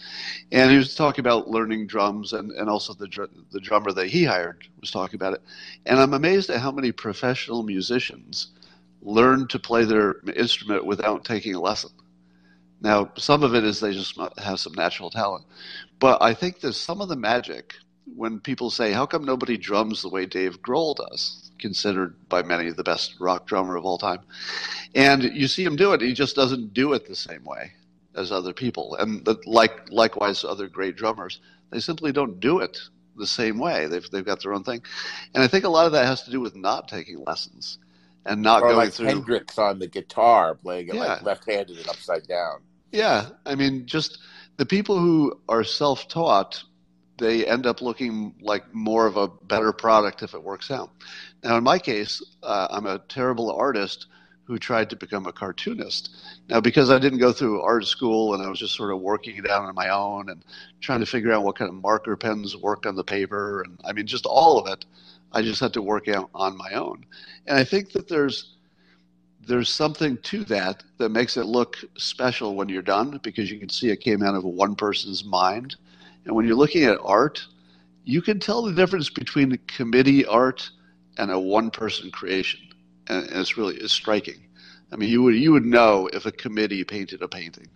[0.51, 4.09] and he was talking about learning drums, and, and also the dr- the drummer that
[4.09, 5.43] he hired was talking about it,
[5.87, 8.49] and I'm amazed at how many professional musicians
[9.03, 11.91] learn to play their instrument without taking a lesson.
[12.81, 15.45] Now, some of it is they just have some natural talent,
[16.01, 17.75] but I think there's some of the magic
[18.17, 22.71] when people say, "How come nobody drums the way Dave Grohl does?" Considered by many
[22.71, 24.21] the best rock drummer of all time,
[24.95, 27.73] and you see him do it, he just doesn't do it the same way
[28.17, 32.79] as other people, and the, like likewise other great drummers, they simply don't do it
[33.17, 33.87] the same way.
[33.87, 34.83] They've they've got their own thing,
[35.35, 37.79] and I think a lot of that has to do with not taking lessons
[38.27, 39.07] and not or going like through.
[39.07, 41.01] Hendrix on the guitar, playing it Yeah.
[41.05, 42.61] like left-handed and upside down.
[42.91, 44.19] Yeah, I mean, just
[44.59, 46.63] the people who are self-taught,
[47.23, 50.91] they end up looking like more of a better product if it works out.
[51.45, 54.07] Now, in my case, uh, I'm a terrible artist
[54.45, 56.11] who tried to become a cartoonist.
[56.49, 59.37] Now, because I didn't go through art school and I was just sort of working
[59.37, 60.45] it out on my own and
[60.81, 63.93] trying to figure out what kind of marker pens work on the paper, and I
[63.93, 64.85] mean, just all of it,
[65.31, 67.07] I just had to work out on my own.
[67.47, 68.57] And I think that there's
[69.47, 73.69] there's something to that that makes it look special when you're done because you can
[73.69, 75.77] see it came out of one person's mind.
[76.25, 77.47] And when you're looking at art,
[78.05, 80.71] you can tell the difference between a committee art
[81.19, 82.61] and a one person creation.
[83.09, 84.49] And it's really it's striking.
[84.93, 87.69] I mean, you would you would know if a committee painted a painting.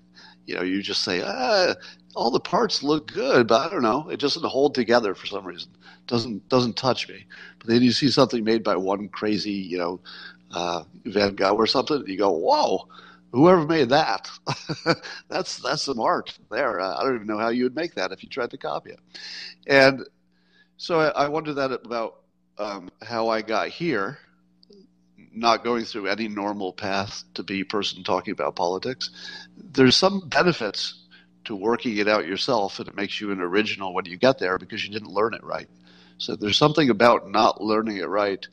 [0.47, 1.75] You know, you just say, ah,
[2.15, 5.45] all the parts look good, but I don't know, it doesn't hold together for some
[5.45, 5.71] reason.
[6.07, 7.27] Doesn't doesn't touch me.
[7.59, 10.01] But then you see something made by one crazy, you know,
[10.53, 12.89] uh, Van Gogh or something, you go, whoa,
[13.33, 14.31] whoever made that,
[15.29, 16.81] that's that's some art there.
[16.81, 19.01] I don't even know how you would make that if you tried to copy it.
[19.67, 20.05] And
[20.77, 22.17] so I, I wonder that about
[22.59, 24.19] um, how I got here,
[25.33, 29.11] not going through any normal path to be a person talking about politics.
[29.57, 31.03] There's some benefits
[31.45, 34.59] to working it out yourself, and it makes you an original when you get there
[34.59, 35.69] because you didn't learn it right.
[36.19, 38.45] So there's something about not learning it right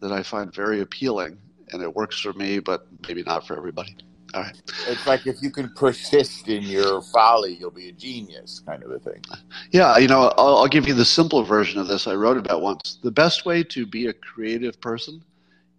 [0.00, 1.38] that I find very appealing,
[1.70, 3.96] and it works for me, but maybe not for everybody.
[4.34, 4.62] All right.
[4.86, 8.90] It's like if you can persist in your folly, you'll be a genius, kind of
[8.90, 9.22] a thing.
[9.70, 12.06] Yeah, you know, I'll, I'll give you the simple version of this.
[12.06, 12.98] I wrote about once.
[13.02, 15.24] The best way to be a creative person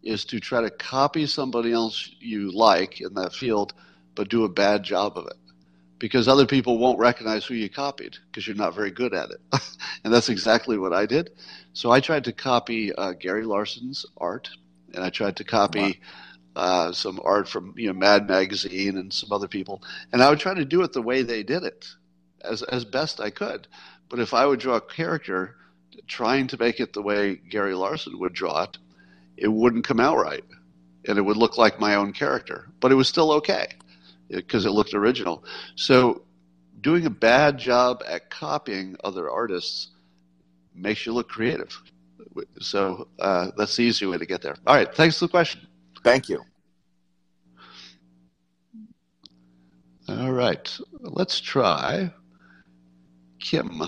[0.01, 3.73] is to try to copy somebody else you like in that field,
[4.15, 5.37] but do a bad job of it.
[5.99, 9.41] Because other people won't recognize who you copied because you're not very good at it.
[10.03, 11.31] and that's exactly what I did.
[11.73, 14.49] So I tried to copy uh, Gary Larson's art,
[14.93, 15.99] and I tried to copy
[16.59, 20.39] uh, some art from you know Mad Magazine and some other people, and I would
[20.39, 21.87] try to do it the way they did it,
[22.41, 23.67] as as best I could.
[24.09, 25.55] But if I would draw a character
[26.07, 28.77] trying to make it the way Gary Larson would draw it,
[29.37, 30.43] it wouldn't come out right,
[31.07, 32.67] and it would look like my own character.
[32.81, 33.67] But it was still okay
[34.29, 35.45] because it looked original.
[35.75, 36.23] So
[36.81, 39.91] doing a bad job at copying other artists
[40.75, 41.81] makes you look creative.
[42.59, 44.55] So uh, that's the easy way to get there.
[44.67, 45.61] All right, thanks for the question.
[46.03, 46.43] Thank you.
[50.09, 52.11] All right, let's try
[53.39, 53.83] Kim.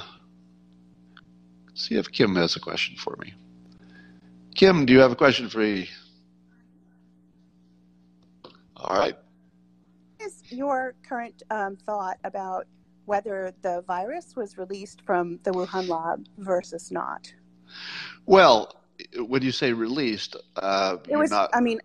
[1.73, 3.33] See if Kim has a question for me.
[4.53, 5.89] Kim, do you have a question for me?
[8.75, 9.15] All right.
[10.17, 12.67] What is your current um, thought about
[13.05, 17.33] whether the virus was released from the Wuhan lab versus not?
[18.27, 18.75] Well,
[19.17, 21.31] when you say released, uh, It was.
[21.31, 21.49] not.
[21.53, 21.79] I mean,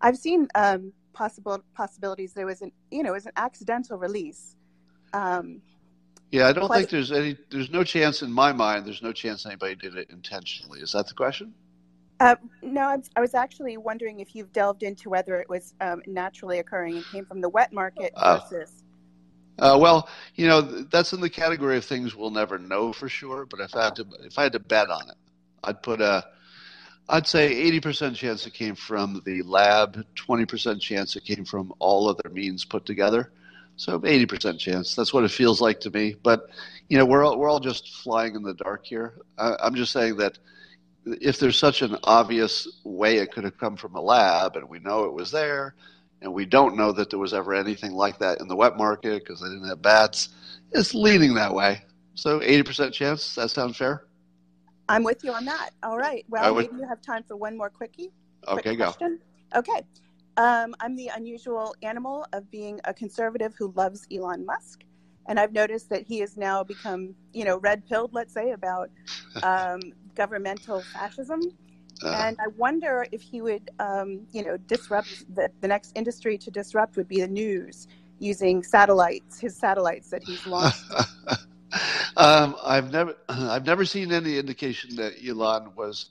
[0.00, 2.32] I've seen um, possible possibilities.
[2.32, 4.56] There was an, you know, it was an accidental release.
[5.12, 5.60] Um,
[6.30, 7.36] Yeah, I don't think there's any.
[7.50, 8.86] There's no chance in my mind.
[8.86, 10.80] There's no chance anybody did it intentionally.
[10.80, 11.54] Is that the question?
[12.20, 15.74] uh, no, I was, I was actually wondering if you've delved into whether it was
[15.80, 18.38] um, naturally occurring and came from the wet market Oh.
[18.50, 18.84] versus.
[19.58, 23.44] Uh, well, you know, that's in the category of things we'll never know for sure.
[23.44, 25.16] But if I had to, if I had to bet on it,
[25.64, 26.24] I'd put a,
[27.08, 32.08] I'd say 80% chance it came from the lab, 20% chance it came from all
[32.08, 33.32] other means put together.
[33.76, 34.94] So 80% chance.
[34.94, 36.14] That's what it feels like to me.
[36.22, 36.48] But
[36.88, 39.14] you know, we're all, we're all just flying in the dark here.
[39.38, 40.38] I, I'm just saying that
[41.06, 44.78] if there's such an obvious way it could have come from a lab, and we
[44.78, 45.74] know it was there,
[46.20, 49.24] and we don't know that there was ever anything like that in the wet market
[49.24, 50.28] because they didn't have bats.
[50.70, 51.82] It's leaning that way.
[52.14, 53.34] So 80% chance.
[53.34, 54.04] That sound fair?
[54.92, 55.70] I'm with you on that.
[55.82, 56.24] All right.
[56.28, 58.10] Well, would- maybe you have time for one more quickie.
[58.46, 58.86] quick Okay, go.
[58.86, 59.18] question.
[59.54, 59.82] Okay.
[60.36, 64.84] Um, I'm the unusual animal of being a conservative who loves Elon Musk.
[65.26, 68.90] And I've noticed that he has now become, you know, red pilled, let's say, about
[69.42, 71.40] um, governmental fascism.
[72.02, 76.36] Uh, And I wonder if he would, um, you know, disrupt the, the next industry
[76.38, 77.86] to disrupt would be the news
[78.18, 80.84] using satellites, his satellites that he's launched.
[82.16, 86.10] um, I've never I've never seen any indication that Elon was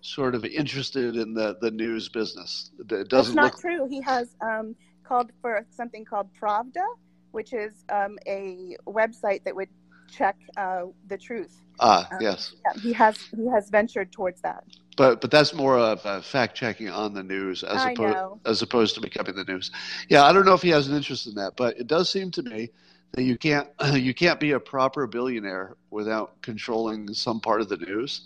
[0.00, 2.70] sort of interested in the, the news business.
[2.90, 3.88] It doesn't not look true.
[3.88, 4.74] He has um,
[5.04, 6.84] called for something called Pravda,
[7.32, 9.68] which is um, a website that would
[10.10, 11.60] check uh, the truth.
[11.80, 14.64] ah Um, yes, yeah, he has he has ventured towards that.
[14.96, 18.94] but but that's more of uh, fact checking on the news as opposed as opposed
[18.94, 19.70] to becoming the news.
[20.08, 22.30] Yeah, I don't know if he has an interest in that, but it does seem
[22.32, 22.70] to me
[23.12, 27.76] that you can't you can't be a proper billionaire without controlling some part of the
[27.76, 28.22] news.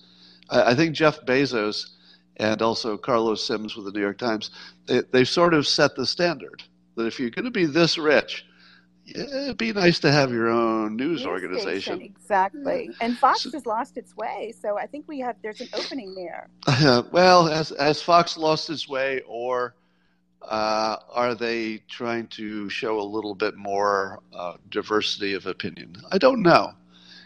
[0.50, 1.90] I, I think Jeff Bezos
[2.36, 4.50] and also Carlos Slim with the New York Times
[4.86, 6.62] they, they've sort of set the standard
[6.96, 8.44] that if you're going to be this rich,
[9.04, 11.96] yeah, it'd be nice to have your own news News organization.
[11.96, 12.90] station, exactly.
[13.00, 16.14] And Fox So- has lost its way, so I think we have there's an opening
[16.14, 16.48] there.
[17.12, 19.74] well, as has Fox lost its way, or
[20.48, 25.96] uh, are they trying to show a little bit more uh, diversity of opinion?
[26.10, 26.72] I don't know,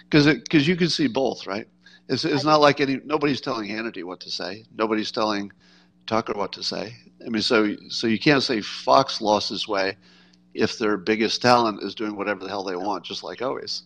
[0.05, 1.69] because because you can see both, right?
[2.09, 5.53] It's it's not like any nobody's telling Hannity what to say, nobody's telling
[6.07, 6.95] Tucker what to say.
[7.25, 9.97] I mean, so so you can't say Fox lost its way
[10.55, 13.83] if their biggest talent is doing whatever the hell they want, just like always.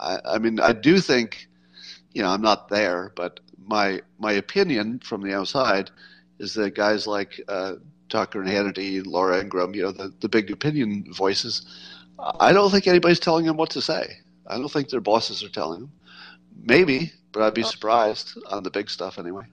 [0.00, 1.48] I, I mean, I do think,
[2.12, 5.90] you know, I'm not there, but my my opinion from the outside
[6.38, 7.74] is that guys like uh,
[8.08, 11.66] Tucker and Hannity, Laura Ingraham, you know, the, the big opinion voices,
[12.40, 14.18] I don't think anybody's telling them what to say.
[14.46, 15.92] I don't think their bosses are telling them.
[16.62, 17.68] Maybe, but I'd be oh.
[17.68, 19.44] surprised on the big stuff anyway.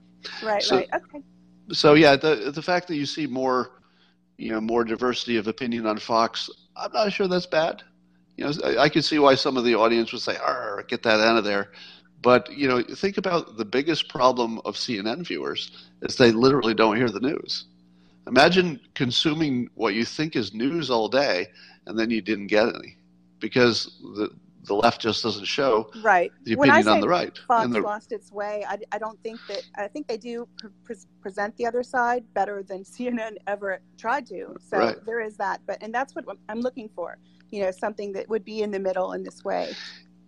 [0.42, 0.88] Right, So- right.
[0.94, 1.22] Okay.
[1.70, 3.70] So yeah, the the fact that you see more,
[4.36, 7.82] you know, more diversity of opinion on Fox, I'm not sure that's bad.
[8.36, 11.04] You know, I, I could see why some of the audience would say, "Arr, get
[11.04, 11.70] that out of there."
[12.20, 15.70] But you know, think about the biggest problem of CNN viewers
[16.02, 17.64] is they literally don't hear the news.
[18.26, 21.48] Imagine consuming what you think is news all day,
[21.86, 22.96] and then you didn't get any
[23.40, 24.30] because the
[24.64, 26.30] the left just doesn't show Right.
[26.44, 27.38] the When I opinion on say the right.
[27.48, 28.64] Fox the, lost its way.
[28.68, 30.46] I, I don't think that I think they do
[30.84, 34.54] pre- present the other side better than CNN ever tried to.
[34.60, 35.04] So Right.
[35.04, 35.62] there is that.
[35.66, 37.18] But and that's what I'm looking for.
[37.50, 39.74] You know, something that would be in the middle in this way.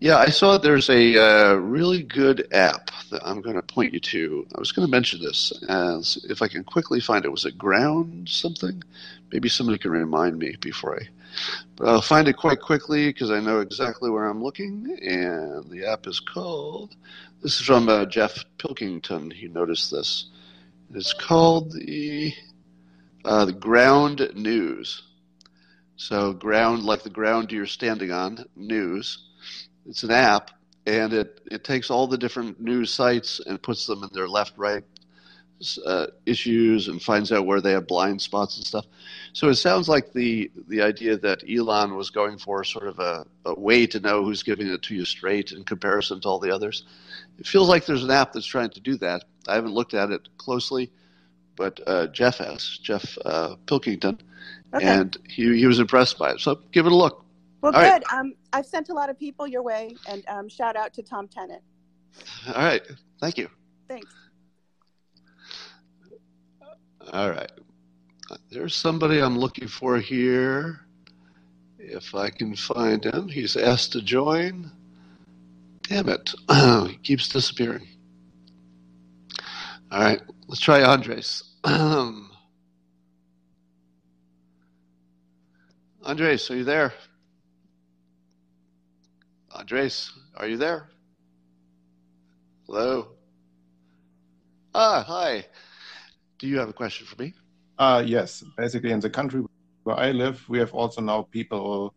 [0.04, 4.00] Yeah, I saw there's a uh, really good app that I'm going to point you
[4.00, 4.46] to.
[4.54, 7.30] I was going to mention this as if I can quickly find it.
[7.30, 8.82] Was it Ground something?
[9.32, 11.08] Maybe somebody can remind me before I.
[11.76, 14.94] But I'll find it quite quickly because I know exactly where I'm looking.
[15.00, 16.94] And the app is called.
[17.42, 19.30] This is from uh, Jeff Pilkington.
[19.30, 20.26] He noticed this.
[20.92, 22.34] It's called the
[23.24, 25.02] uh, the Ground News.
[25.96, 29.30] So ground like the ground you're standing on, news.
[29.86, 30.50] It's an app,
[30.86, 34.56] and it, it takes all the different news sites and puts them in their left
[34.56, 34.84] right
[35.86, 38.84] uh, issues and finds out where they have blind spots and stuff.
[39.32, 43.24] So it sounds like the the idea that Elon was going for sort of a,
[43.44, 46.50] a way to know who's giving it to you straight in comparison to all the
[46.54, 46.84] others.
[47.38, 49.24] It feels like there's an app that's trying to do that.
[49.48, 50.90] I haven't looked at it closely,
[51.56, 54.20] but uh, Jeff has Jeff uh, Pilkington,
[54.74, 54.84] Okay.
[54.86, 56.40] and he he was impressed by it.
[56.40, 57.23] So give it a look.
[57.64, 58.02] Well, all right.
[58.02, 58.12] good.
[58.14, 61.28] Um, I've sent a lot of people your way, and um, shout out to Tom
[61.28, 61.62] Tennant.
[62.48, 62.82] All right,
[63.22, 63.48] thank you.
[63.88, 64.14] Thanks.
[67.10, 67.50] All right.
[68.50, 70.80] There's somebody I'm looking for here.
[71.78, 74.70] If I can find him, he's asked to join.
[75.82, 76.34] Damn it.
[76.88, 77.88] he keeps disappearing.
[79.90, 81.44] All right, let's try Andres.
[86.02, 86.92] Andres, are you there?
[89.64, 90.90] Andres, are you there?
[92.66, 93.12] Hello?
[94.74, 95.46] Ah, hi.
[96.38, 97.32] Do you have a question for me?
[97.78, 99.42] Uh, yes, basically in the country
[99.84, 101.94] where I live, we have also now people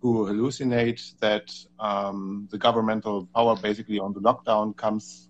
[0.00, 5.28] who hallucinate that um, the governmental power basically on the lockdown comes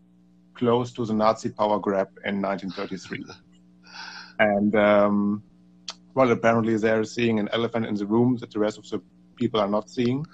[0.55, 3.24] close to the Nazi power grab in 1933.
[4.38, 5.43] and um,
[6.14, 9.03] well, apparently they're seeing an elephant in the room that the rest of the
[9.34, 10.24] people are not seeing.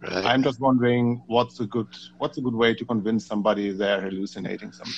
[0.00, 0.24] Right.
[0.24, 1.88] I'm just wondering what's a good
[2.18, 4.94] what's a good way to convince somebody they're hallucinating something.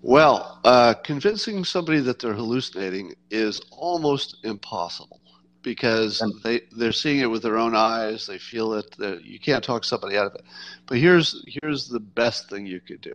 [0.00, 5.20] Well, uh, convincing somebody that they're hallucinating is almost impossible
[5.62, 8.26] because they they're seeing it with their own eyes.
[8.26, 8.96] They feel it.
[9.22, 10.42] You can't talk somebody out of it.
[10.86, 13.14] But here's here's the best thing you could do.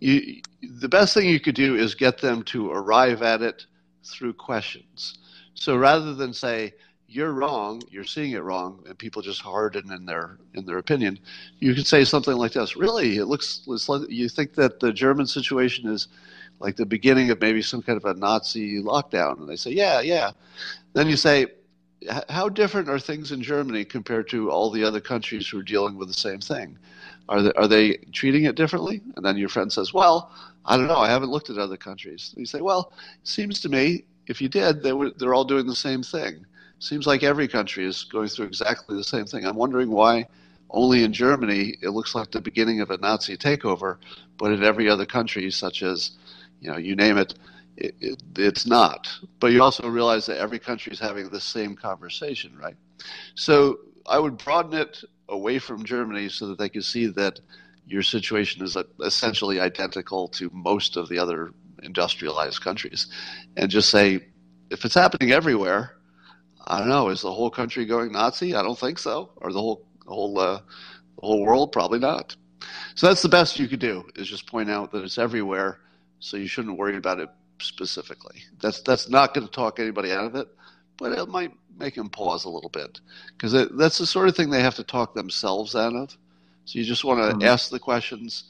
[0.00, 0.42] You
[0.80, 3.64] the best thing you could do is get them to arrive at it
[4.04, 5.18] through questions.
[5.54, 6.74] So rather than say,
[7.14, 11.18] you're wrong, you're seeing it wrong, and people just harden in their in their opinion,
[11.60, 15.26] you could say something like this: Really, it looks, like you think that the German
[15.26, 16.08] situation is
[16.60, 20.00] like the beginning of maybe some kind of a Nazi lockdown, and they say, Yeah,
[20.00, 20.32] yeah.
[20.94, 21.46] Then you say,
[22.28, 25.96] How different are things in Germany compared to all the other countries who are dealing
[25.96, 26.78] with the same thing?
[27.28, 29.02] Are they, are they treating it differently?
[29.16, 30.32] And then your friend says, Well,
[30.64, 30.98] I don't know.
[30.98, 32.30] I haven't looked at other countries.
[32.34, 32.92] And you say, Well,
[33.22, 36.46] it seems to me if you did, they were, they're all doing the same thing.
[36.78, 39.46] Seems like every country is going through exactly the same thing.
[39.46, 40.26] I'm wondering why
[40.70, 43.98] only in Germany it looks like the beginning of a Nazi takeover,
[44.38, 46.12] but in every other country, such as,
[46.60, 47.34] you know, you name it,
[47.76, 49.08] it, it it's not.
[49.40, 52.76] But you also realize that every country is having the same conversation, right?
[53.34, 57.40] So I would broaden it away from Germany so that they can see that
[57.86, 61.52] your situation is essentially identical to most of the other
[61.82, 63.06] industrialized countries,
[63.56, 64.26] and just say,
[64.70, 65.96] if it's happening everywhere,
[66.66, 68.54] I don't know, is the whole country going Nazi?
[68.54, 70.60] I don't think so, or the whole the whole uh,
[71.16, 72.36] the whole world probably not.
[72.94, 75.80] So that's the best you could do is just point out that it's everywhere,
[76.20, 77.28] so you shouldn't worry about it
[77.60, 78.42] specifically.
[78.60, 80.48] That's that's not going to talk anybody out of it,
[80.96, 83.00] but it might make them pause a little bit
[83.32, 86.16] because that's the sort of thing they have to talk themselves out of.
[86.64, 87.48] So you just want to mm-hmm.
[87.48, 88.44] ask the questions,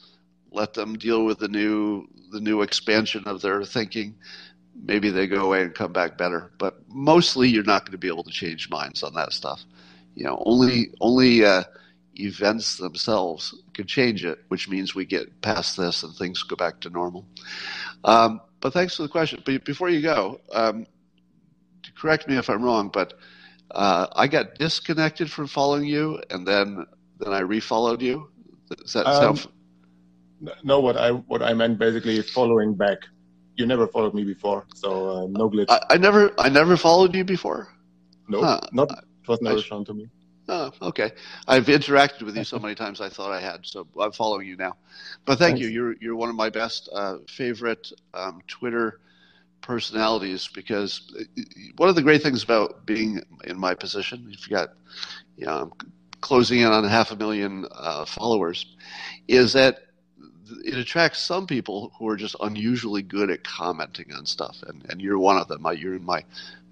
[0.51, 4.15] let them deal with the new the new expansion of their thinking.
[4.83, 8.07] Maybe they go away and come back better, but mostly you're not going to be
[8.07, 9.63] able to change minds on that stuff.
[10.15, 11.63] You know, only only uh,
[12.15, 16.79] events themselves can change it, which means we get past this and things go back
[16.81, 17.25] to normal.
[18.03, 19.41] Um, but thanks for the question.
[19.45, 20.85] But before you go, um,
[21.97, 23.13] correct me if I'm wrong, but
[23.71, 26.85] uh, I got disconnected from following you, and then
[27.19, 28.29] then I refollowed you.
[28.69, 29.51] Does that um, sound?
[30.63, 32.99] No, what I what I meant basically following back.
[33.55, 35.67] You never followed me before, so uh, no glitch.
[35.69, 37.69] I, I, never I never followed you before.
[38.27, 38.59] No, huh.
[38.71, 40.09] not it was never I, shown to me.
[40.47, 41.11] Oh, okay.
[41.47, 44.55] I've interacted with you so many times I thought I had, so I'm following you
[44.55, 44.77] now.
[45.25, 45.61] But thank Thanks.
[45.61, 45.67] you.
[45.69, 48.99] You're you're one of my best uh, favorite um, Twitter
[49.61, 51.41] personalities because uh,
[51.77, 54.69] one of the great things about being in my position, if you got,
[55.37, 55.71] you know, I'm
[56.21, 58.75] closing in on half a million uh, followers,
[59.27, 59.79] is that
[60.63, 65.01] it attracts some people who are just unusually good at commenting on stuff, and, and
[65.01, 65.65] you're one of them.
[65.77, 66.23] You're in my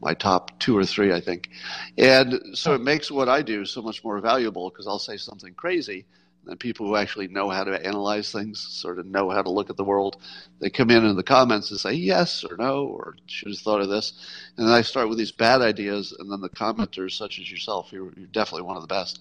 [0.01, 1.49] my top two or three, I think,
[1.97, 5.53] and so it makes what I do so much more valuable because I'll say something
[5.53, 6.05] crazy,
[6.45, 9.69] and people who actually know how to analyze things, sort of know how to look
[9.69, 10.17] at the world,
[10.59, 13.81] they come in in the comments and say yes or no or should have thought
[13.81, 14.13] of this,
[14.57, 17.91] and then I start with these bad ideas, and then the commenters such as yourself,
[17.91, 19.19] you're, you're definitely one of the best.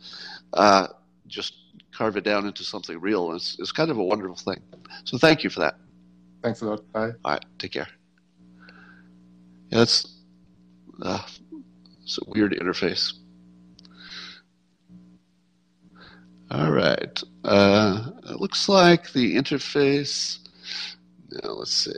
[0.53, 0.89] Uh,
[1.29, 1.55] just
[2.03, 3.33] carve it down into something real.
[3.33, 4.61] It's, it's kind of a wonderful thing.
[5.05, 5.77] So thank you for that.
[6.43, 6.93] Thanks a lot.
[6.93, 7.13] Bye.
[7.25, 7.45] All right.
[7.61, 7.87] Take care.
[9.69, 10.19] Yeah, that's
[11.01, 11.23] uh,
[12.03, 13.13] it's a weird interface.
[16.51, 17.23] All right.
[17.45, 20.41] Uh, it looks like the interface.
[21.31, 21.93] Now let's see.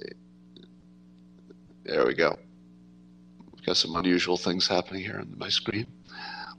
[1.84, 2.38] There we go.
[3.55, 5.86] We've got some unusual things happening here on my screen.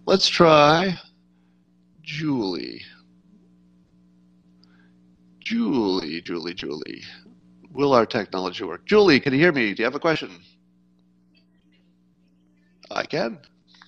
[0.07, 0.99] Let's try
[2.01, 2.81] Julie.
[5.45, 7.03] Julie, Julie, Julie.
[7.71, 8.85] Will our technology work?
[8.85, 9.73] Julie, can you hear me?
[9.73, 10.31] Do you have a question?
[12.89, 13.37] I can.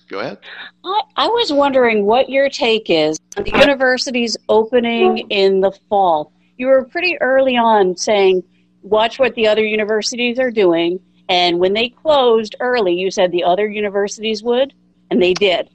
[0.08, 0.38] Go ahead.
[0.84, 6.32] I, I was wondering what your take is on the universities opening in the fall.
[6.56, 8.42] You were pretty early on saying,
[8.82, 11.00] watch what the other universities are doing.
[11.28, 14.72] And when they closed early, you said the other universities would,
[15.10, 15.68] and they did.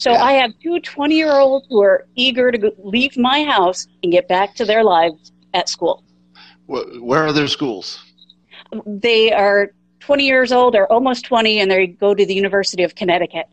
[0.00, 0.24] So yeah.
[0.24, 4.28] I have two 20 year olds who are eager to leave my house and get
[4.28, 6.02] back to their lives at school.
[6.66, 8.02] Where are their schools?
[8.86, 12.94] They are 20 years old or almost 20, and they go to the University of
[12.94, 13.46] Connecticut.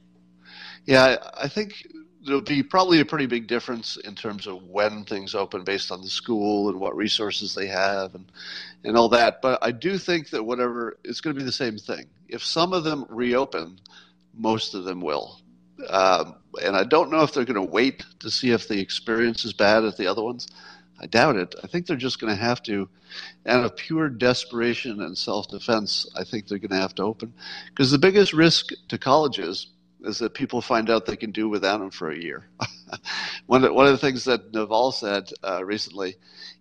[0.86, 1.86] Yeah, I think
[2.26, 6.02] there'll be probably a pretty big difference in terms of when things open based on
[6.02, 8.32] the school and what resources they have and,
[8.86, 9.42] and all that.
[9.42, 12.06] But I do think that whatever, it's going to be the same thing.
[12.30, 13.80] If some of them reopen,
[14.34, 15.42] most of them will.
[15.90, 19.46] Um, and I don't know if they're going to wait to see if the experience
[19.46, 20.48] is bad at the other ones.
[21.00, 21.54] I doubt it.
[21.64, 22.90] I think they're just going to have to,
[23.46, 27.34] out of pure desperation and self defense, I think they're going to have to open.
[27.70, 29.68] Because the biggest risk to colleges
[30.02, 32.48] is that people find out they can do without them for a year.
[33.46, 36.16] one, of, one of the things that Naval said uh, recently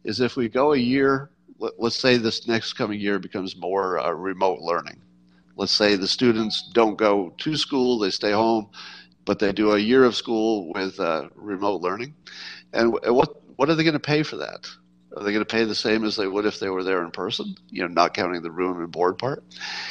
[0.04, 3.98] is if we go a year, let, us say this next coming year becomes more
[3.98, 5.00] uh, remote learning.
[5.56, 8.68] Let's say the students don't go to school, they stay home
[9.26, 12.14] but they do a year of school with uh, remote learning.
[12.72, 14.66] And what what are they going to pay for that?
[15.14, 17.10] Are they going to pay the same as they would if they were there in
[17.10, 17.54] person?
[17.68, 19.44] You know, not counting the room and board part.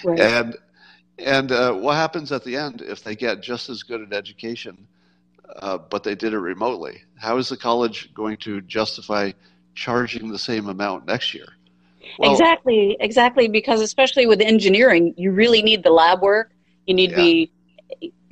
[0.03, 0.19] Right.
[0.19, 0.57] And
[1.17, 4.88] And uh, what happens at the end if they get just as good an education,
[5.61, 7.03] uh, but they did it remotely?
[7.17, 9.31] How is the college going to justify
[9.73, 11.47] charging the same amount next year?
[12.19, 13.47] Well, exactly, exactly.
[13.47, 16.51] Because especially with engineering, you really need the lab work.
[16.86, 17.17] You need yeah.
[17.17, 17.51] to be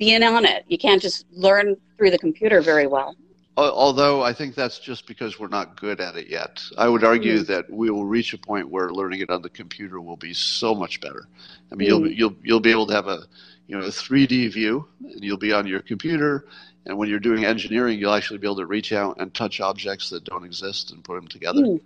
[0.04, 0.64] being on it.
[0.68, 3.16] You can't just learn through the computer very well.
[3.56, 6.60] Although I think that's just because we're not good at it yet.
[6.76, 7.46] I would argue mm.
[7.46, 10.74] that we will reach a point where learning it on the computer will be so
[10.74, 11.28] much better.
[11.70, 11.90] I mean, mm.
[11.90, 13.20] you'll you'll you'll be able to have a
[13.68, 16.46] you know a 3D view, and you'll be on your computer.
[16.86, 20.10] And when you're doing engineering, you'll actually be able to reach out and touch objects
[20.10, 21.62] that don't exist and put them together.
[21.62, 21.80] Mm.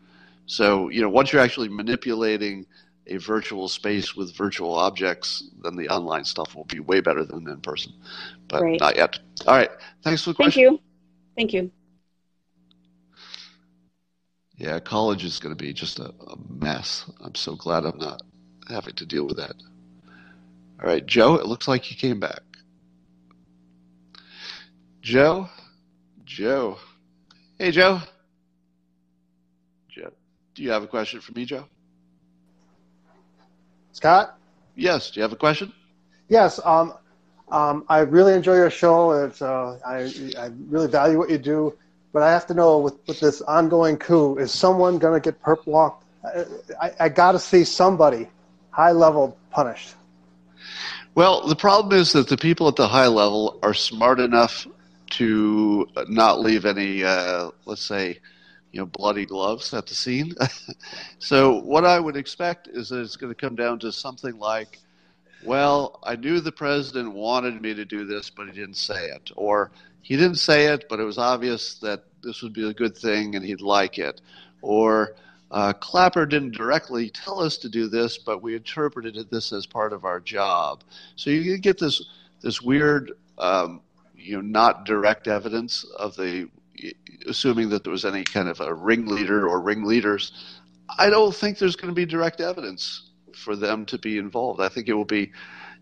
[0.47, 2.65] So you know, once you're actually manipulating
[3.09, 7.49] a virtual space with virtual objects, then the online stuff will be way better than
[7.49, 7.93] in person.
[8.49, 8.81] But right.
[8.81, 9.19] not yet.
[9.47, 9.71] All right.
[10.03, 10.63] Thanks for the question.
[10.63, 10.81] Thank you.
[11.37, 11.71] Thank you.
[14.57, 17.09] Yeah, college is going to be just a, a mess.
[17.21, 18.23] I'm so glad I'm not
[18.69, 19.55] having to deal with that.
[20.81, 22.43] All right, Joe, it looks like you came back.
[25.01, 25.49] Joe?
[26.25, 26.79] Joe.
[27.59, 28.01] Hey, Joe.
[29.89, 30.13] Joe.
[30.55, 31.67] Do you have a question for me, Joe?
[33.99, 34.39] Scott?
[34.77, 35.11] Yes.
[35.11, 35.73] Do you have a question?
[36.29, 36.61] Yes.
[36.65, 36.95] Um,
[37.51, 39.11] um, I really enjoy your show.
[39.11, 41.77] It's, uh, I, I really value what you do.
[42.13, 45.43] But I have to know with, with this ongoing coup, is someone going to get
[45.43, 46.05] perp walked?
[46.25, 46.45] I,
[46.81, 48.29] I, I got to see somebody
[48.71, 49.97] high level punished.
[51.17, 54.65] Well, the problem is that the people at the high level are smart enough
[55.11, 58.21] to not leave any, uh, let's say,
[58.73, 60.35] you know, bloody gloves at the scene.
[61.19, 64.79] so what I would expect is that it's going to come down to something like,
[65.45, 69.31] well, I knew the president wanted me to do this, but he didn't say it,
[69.37, 69.71] or
[70.03, 73.37] he didn't say it, but it was obvious that this would be a good thing
[73.37, 74.21] and he'd like it,
[74.63, 75.15] or
[75.51, 79.93] uh, Clapper didn't directly tell us to do this, but we interpreted this as part
[79.93, 80.83] of our job.
[81.17, 82.05] So you get this
[82.43, 83.81] this weird, um,
[84.15, 86.49] you know, not direct evidence of the
[87.27, 90.33] assuming that there was any kind of a ringleader or ringleaders,
[90.99, 94.61] I don't think there's going to be direct evidence for them to be involved.
[94.61, 95.33] I think it will be,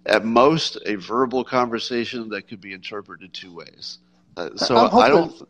[0.06, 3.98] at most, a verbal conversation that could be interpreted two ways.
[4.36, 5.48] Uh, so I don't.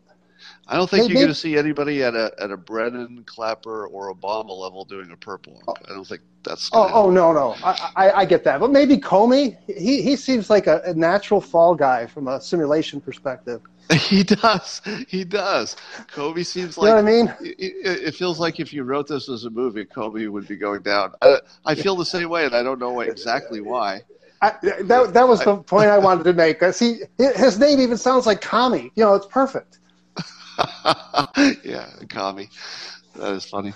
[0.67, 3.87] I don't think maybe, you're going to see anybody at a at a Brennan, Clapper,
[3.87, 5.81] or Obama level doing a perp walk.
[5.85, 6.69] I don't think that's.
[6.73, 9.57] Oh, oh no, no, I, I, I, get that, but maybe Comey.
[9.65, 13.61] He he seems like a, a natural fall guy from a simulation perspective.
[14.09, 14.81] He does.
[15.07, 15.75] He does.
[16.13, 16.89] Comey seems like.
[16.89, 17.55] You know what I mean?
[17.57, 20.81] It, it, feels like if you wrote this as a movie, Comey would be going
[20.81, 21.13] down.
[21.21, 24.01] I, I feel the same way, and I don't know exactly why.
[24.41, 26.61] I, that that was the point I wanted to make.
[26.73, 28.91] See, his name even sounds like Kami.
[28.95, 29.79] You know, it's perfect.
[31.63, 32.49] yeah, Kami.
[33.15, 33.73] That is funny.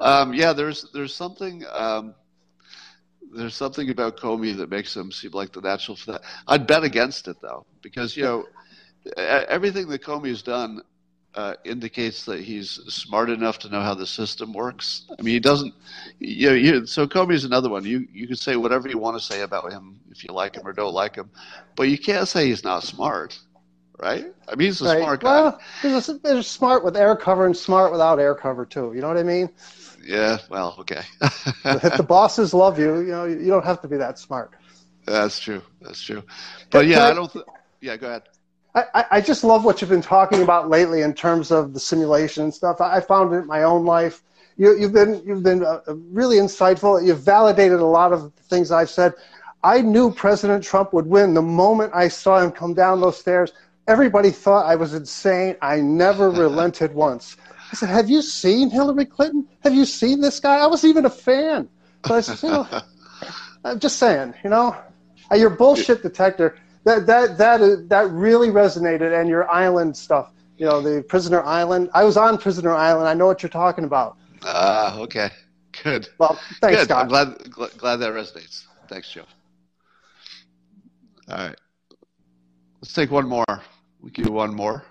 [0.00, 1.64] Um, yeah, there's there's something.
[1.72, 2.14] Um,
[3.32, 6.22] there's something about Comey that makes him seem like the natural for that.
[6.46, 8.46] I'd bet against it though, because you know
[9.16, 10.82] everything that Comey has done
[11.34, 15.04] uh, indicates that he's smart enough to know how the system works.
[15.18, 15.74] I mean, he doesn't.
[16.18, 17.84] You know, you, so Comey is another one.
[17.84, 20.66] You you can say whatever you want to say about him if you like him
[20.66, 21.30] or don't like him,
[21.76, 23.38] but you can't say he's not smart,
[23.98, 24.26] right?
[24.48, 24.98] I mean, he's a right.
[24.98, 25.40] smart guy.
[25.40, 28.92] Well, he's, a, smart with air cover and smart without air cover too.
[28.94, 29.50] You know what I mean?
[30.04, 30.38] Yeah.
[30.48, 31.02] Well, okay.
[31.20, 34.52] if the bosses love you, you know, you don't have to be that smart.
[35.04, 35.62] That's true.
[35.80, 36.22] That's true.
[36.70, 37.32] But yeah, I don't.
[37.32, 37.44] Th-
[37.80, 38.22] yeah, go ahead.
[38.74, 42.44] I, I just love what you've been talking about lately in terms of the simulation
[42.44, 42.80] and stuff.
[42.80, 44.22] I found it in my own life.
[44.56, 47.04] You, have been you've been uh, really insightful.
[47.04, 49.14] You've validated a lot of things I've said.
[49.62, 53.52] I knew President Trump would win the moment I saw him come down those stairs.
[53.86, 55.56] Everybody thought I was insane.
[55.62, 57.36] I never relented once.
[57.72, 59.48] I said, "Have you seen Hillary Clinton?
[59.62, 61.68] Have you seen this guy?" I was even a fan.
[62.06, 62.82] So I said,
[63.64, 64.76] "I'm just saying, you know,
[65.32, 69.18] your bullshit detector." That that that that really resonated.
[69.18, 71.90] And your island stuff, you know, the Prisoner Island.
[71.94, 73.08] I was on Prisoner Island.
[73.08, 74.16] I know what you're talking about.
[74.42, 75.30] Ah, uh, okay,
[75.82, 76.08] good.
[76.18, 76.84] Well, thanks, good.
[76.84, 77.02] Scott.
[77.02, 78.64] I'm glad, glad glad that resonates.
[78.88, 79.24] Thanks, Joe.
[81.28, 81.58] All right,
[82.80, 83.62] let's take one more.
[84.00, 84.84] We can do one more,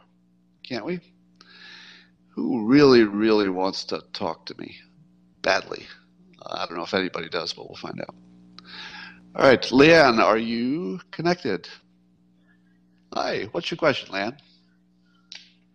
[0.68, 1.00] can't we?
[2.30, 4.76] Who really, really wants to talk to me
[5.44, 5.86] badly?
[6.46, 8.16] I don't know if anybody does, but we'll find out.
[9.36, 11.68] All right, Leanne, are you connected?
[13.16, 14.38] Hi, what's your question, Lan?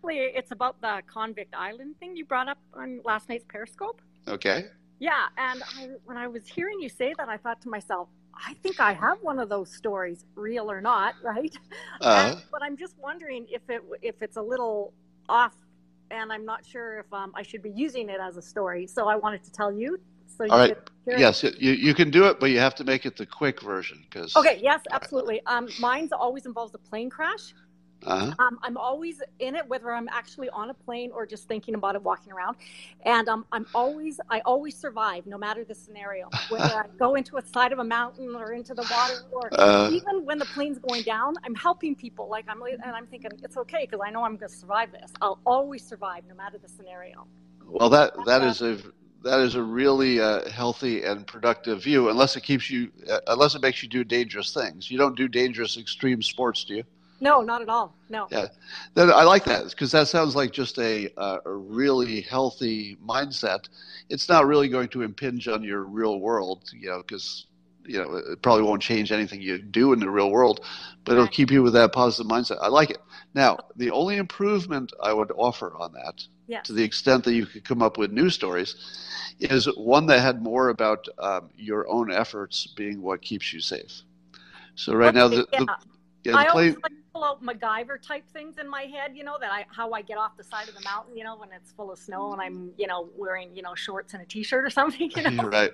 [0.03, 4.01] It's about the convict island thing you brought up on last night's Periscope.
[4.27, 4.65] Okay.
[4.99, 8.55] Yeah, and I, when I was hearing you say that, I thought to myself, I
[8.55, 11.55] think I have one of those stories, real or not, right?
[12.01, 12.31] Uh-huh.
[12.31, 14.93] And, but I'm just wondering if it if it's a little
[15.29, 15.55] off,
[16.11, 18.85] and I'm not sure if um, I should be using it as a story.
[18.87, 19.97] So I wanted to tell you
[20.37, 20.77] So All right.
[21.05, 24.05] Yes, you, you can do it, but you have to make it the quick version
[24.09, 24.35] because.
[24.35, 24.59] Okay.
[24.61, 25.41] Yes, absolutely.
[25.45, 27.53] Um, mine's always involves a plane crash.
[28.05, 28.33] Uh-huh.
[28.39, 31.95] Um, I'm always in it, whether I'm actually on a plane or just thinking about
[31.95, 32.55] it walking around.
[33.05, 36.29] And um, I'm always, I always survive, no matter the scenario.
[36.49, 39.89] Whether I go into a side of a mountain or into the water, or Uh.
[39.91, 42.29] even when the plane's going down, I'm helping people.
[42.29, 45.11] Like I'm, and I'm thinking it's okay because I know I'm going to survive this.
[45.21, 47.27] I'll always survive, no matter the scenario.
[47.65, 48.77] Well, that that is a
[49.23, 53.55] that is a really uh, healthy and productive view, unless it keeps you, uh, unless
[53.55, 54.89] it makes you do dangerous things.
[54.89, 56.83] You don't do dangerous extreme sports, do you?
[57.21, 57.93] No, not at all.
[58.09, 58.27] No.
[58.31, 58.47] Yeah,
[58.93, 63.67] then I like that because that sounds like just a uh, a really healthy mindset.
[64.09, 67.45] It's not really going to impinge on your real world, you know, because
[67.85, 70.65] you know it probably won't change anything you do in the real world,
[71.03, 72.57] but it'll keep you with that positive mindset.
[72.61, 72.99] I like it.
[73.33, 76.65] Now, the only improvement I would offer on that, Yes.
[76.67, 78.75] to the extent that you could come up with new stories,
[79.39, 84.01] is one that had more about um, your own efforts being what keeps you safe.
[84.75, 85.59] So right now, the, yeah.
[85.59, 85.75] the,
[86.23, 89.37] yeah, I the always like pull out MacGyver type things in my head, you know,
[89.39, 91.71] that I how I get off the side of the mountain, you know, when it's
[91.71, 94.69] full of snow and I'm, you know, wearing, you know, shorts and a t-shirt or
[94.69, 95.43] something, you know.
[95.43, 95.71] right.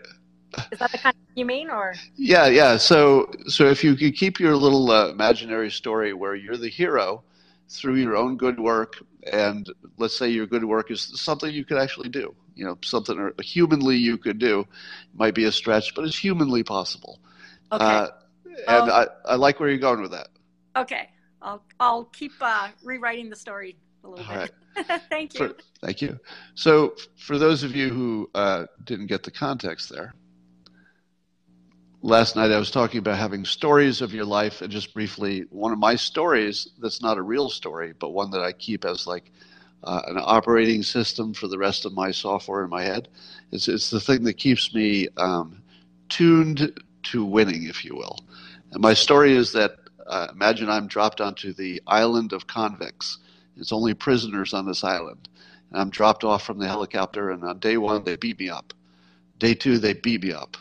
[0.72, 2.78] Is that the kind of you mean or Yeah, yeah.
[2.78, 7.24] So, so if you could keep your little uh, imaginary story where you're the hero
[7.70, 11.78] through your own good work, and let's say your good work is something you could
[11.78, 14.68] actually do, you know, something humanly you could do, it
[15.14, 17.20] might be a stretch, but it's humanly possible.
[17.72, 17.84] Okay.
[17.84, 18.08] Uh,
[18.68, 20.30] and Um, I, I like where you're going with that.
[20.76, 21.10] Okay.
[21.42, 25.02] I'll I'll keep uh, rewriting the story a little All bit.
[25.10, 25.48] Thank you.
[25.50, 26.20] For- thank you.
[26.56, 30.14] So, for those of you who uh, didn't get the context there,
[32.02, 35.72] last night I was talking about having stories of your life, and just briefly, one
[35.72, 39.32] of my stories that's not a real story, but one that I keep as like
[39.84, 43.08] uh, an operating system for the rest of my software in my head.
[43.52, 45.62] It's, it's the thing that keeps me um,
[46.10, 48.20] tuned to winning, if you will.
[48.72, 53.20] And my story is that uh, imagine I'm dropped onto the island of convicts.
[53.58, 55.30] It's only prisoners on this island.
[55.72, 58.74] And I'm dropped off from the helicopter, and on day one, they beat me up.
[59.40, 60.58] Day two, they beat me up.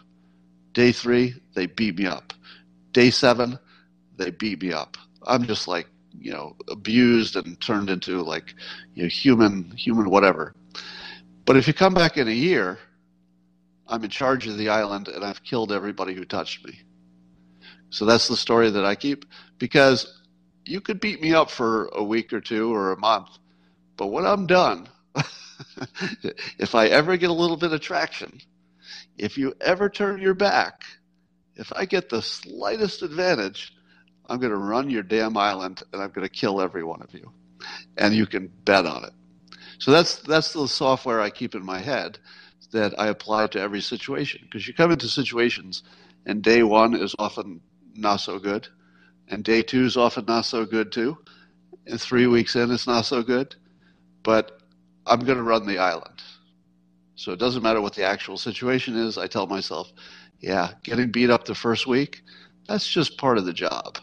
[0.73, 2.33] Day three, they beat me up.
[2.93, 3.59] Day seven,
[4.17, 4.97] they beat me up.
[5.23, 5.89] I'm just like,
[6.19, 8.55] you know, abused and turned into like,
[8.95, 10.55] you know, human, human whatever.
[11.45, 12.79] But if you come back in a year,
[13.87, 16.81] I'm in charge of the island and I've killed everybody who touched me.
[17.91, 19.25] So that's the story that I keep
[19.59, 20.23] because
[20.65, 23.29] you could beat me up for a week or two or a month,
[23.97, 24.89] but when I'm done,
[26.59, 28.41] if I ever get a little bit of traction,
[29.17, 30.83] if you ever turn your back,
[31.57, 33.74] if I get the slightest advantage,
[34.27, 37.13] I'm going to run your damn island and I'm going to kill every one of
[37.13, 37.31] you.
[37.97, 39.13] And you can bet on it.
[39.79, 42.19] So that's that's the software I keep in my head
[42.73, 45.83] that I apply to every situation because you come into situations
[46.27, 47.61] and day 1 is often
[47.95, 48.69] not so good
[49.29, 51.17] and day 2 is often not so good too
[51.87, 53.55] and 3 weeks in it's not so good
[54.23, 54.61] but
[55.07, 56.23] I'm going to run the island.
[57.15, 59.17] So it doesn't matter what the actual situation is.
[59.19, 59.93] I tell myself,
[60.41, 62.23] yeah, getting beat up the first week,
[62.67, 63.99] that's just part of the job.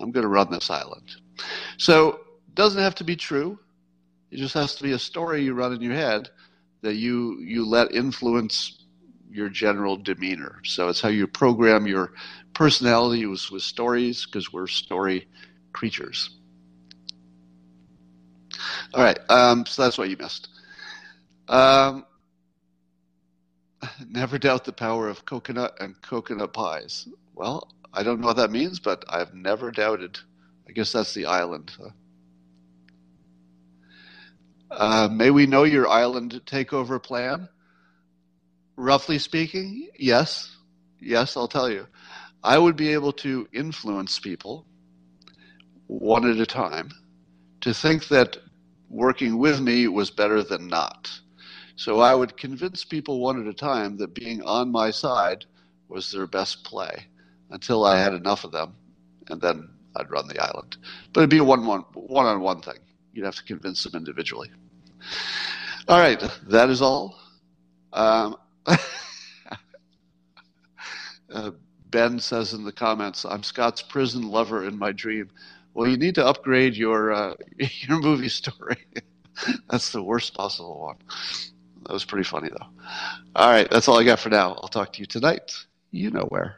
[0.00, 1.16] I'm going to run this island.
[1.78, 2.20] So
[2.54, 3.58] doesn't have to be true.
[4.30, 6.30] It just has to be a story you run in your head
[6.82, 8.84] that you you let influence
[9.30, 10.60] your general demeanor.
[10.64, 12.12] So it's how you program your
[12.54, 15.28] personality with, with stories because we're story
[15.72, 16.30] creatures.
[18.94, 20.48] All right, um, so that's what you missed.
[21.48, 22.06] Um,
[24.08, 27.08] never doubt the power of coconut and coconut pies.
[27.34, 30.18] Well, I don't know what that means, but I've never doubted.
[30.68, 31.72] I guess that's the island.
[34.70, 37.48] Uh, may we know your island takeover plan?
[38.76, 40.54] Roughly speaking, yes.
[41.00, 41.86] Yes, I'll tell you.
[42.44, 44.66] I would be able to influence people
[45.86, 46.90] one at a time
[47.62, 48.36] to think that
[48.90, 51.10] working with me was better than not.
[51.76, 55.46] So I would convince people one at a time that being on my side
[55.88, 57.06] was their best play
[57.50, 58.74] until I had enough of them,
[59.28, 60.76] and then I'd run the island.
[61.12, 62.78] But it'd be a one one one on one thing.
[63.12, 64.50] You'd have to convince them individually.
[65.88, 67.18] All right, that is all.
[67.92, 68.36] Um,
[71.32, 71.50] uh,
[71.90, 75.30] ben says in the comments, "I'm Scott's prison lover in my dream."
[75.74, 77.34] Well, you need to upgrade your uh,
[77.80, 78.78] your movie story.
[79.70, 80.96] That's the worst possible one.
[81.82, 82.66] That was pretty funny though.
[83.36, 84.54] All right, that's all I got for now.
[84.54, 85.52] I'll talk to you tonight.
[85.92, 86.56] You know where.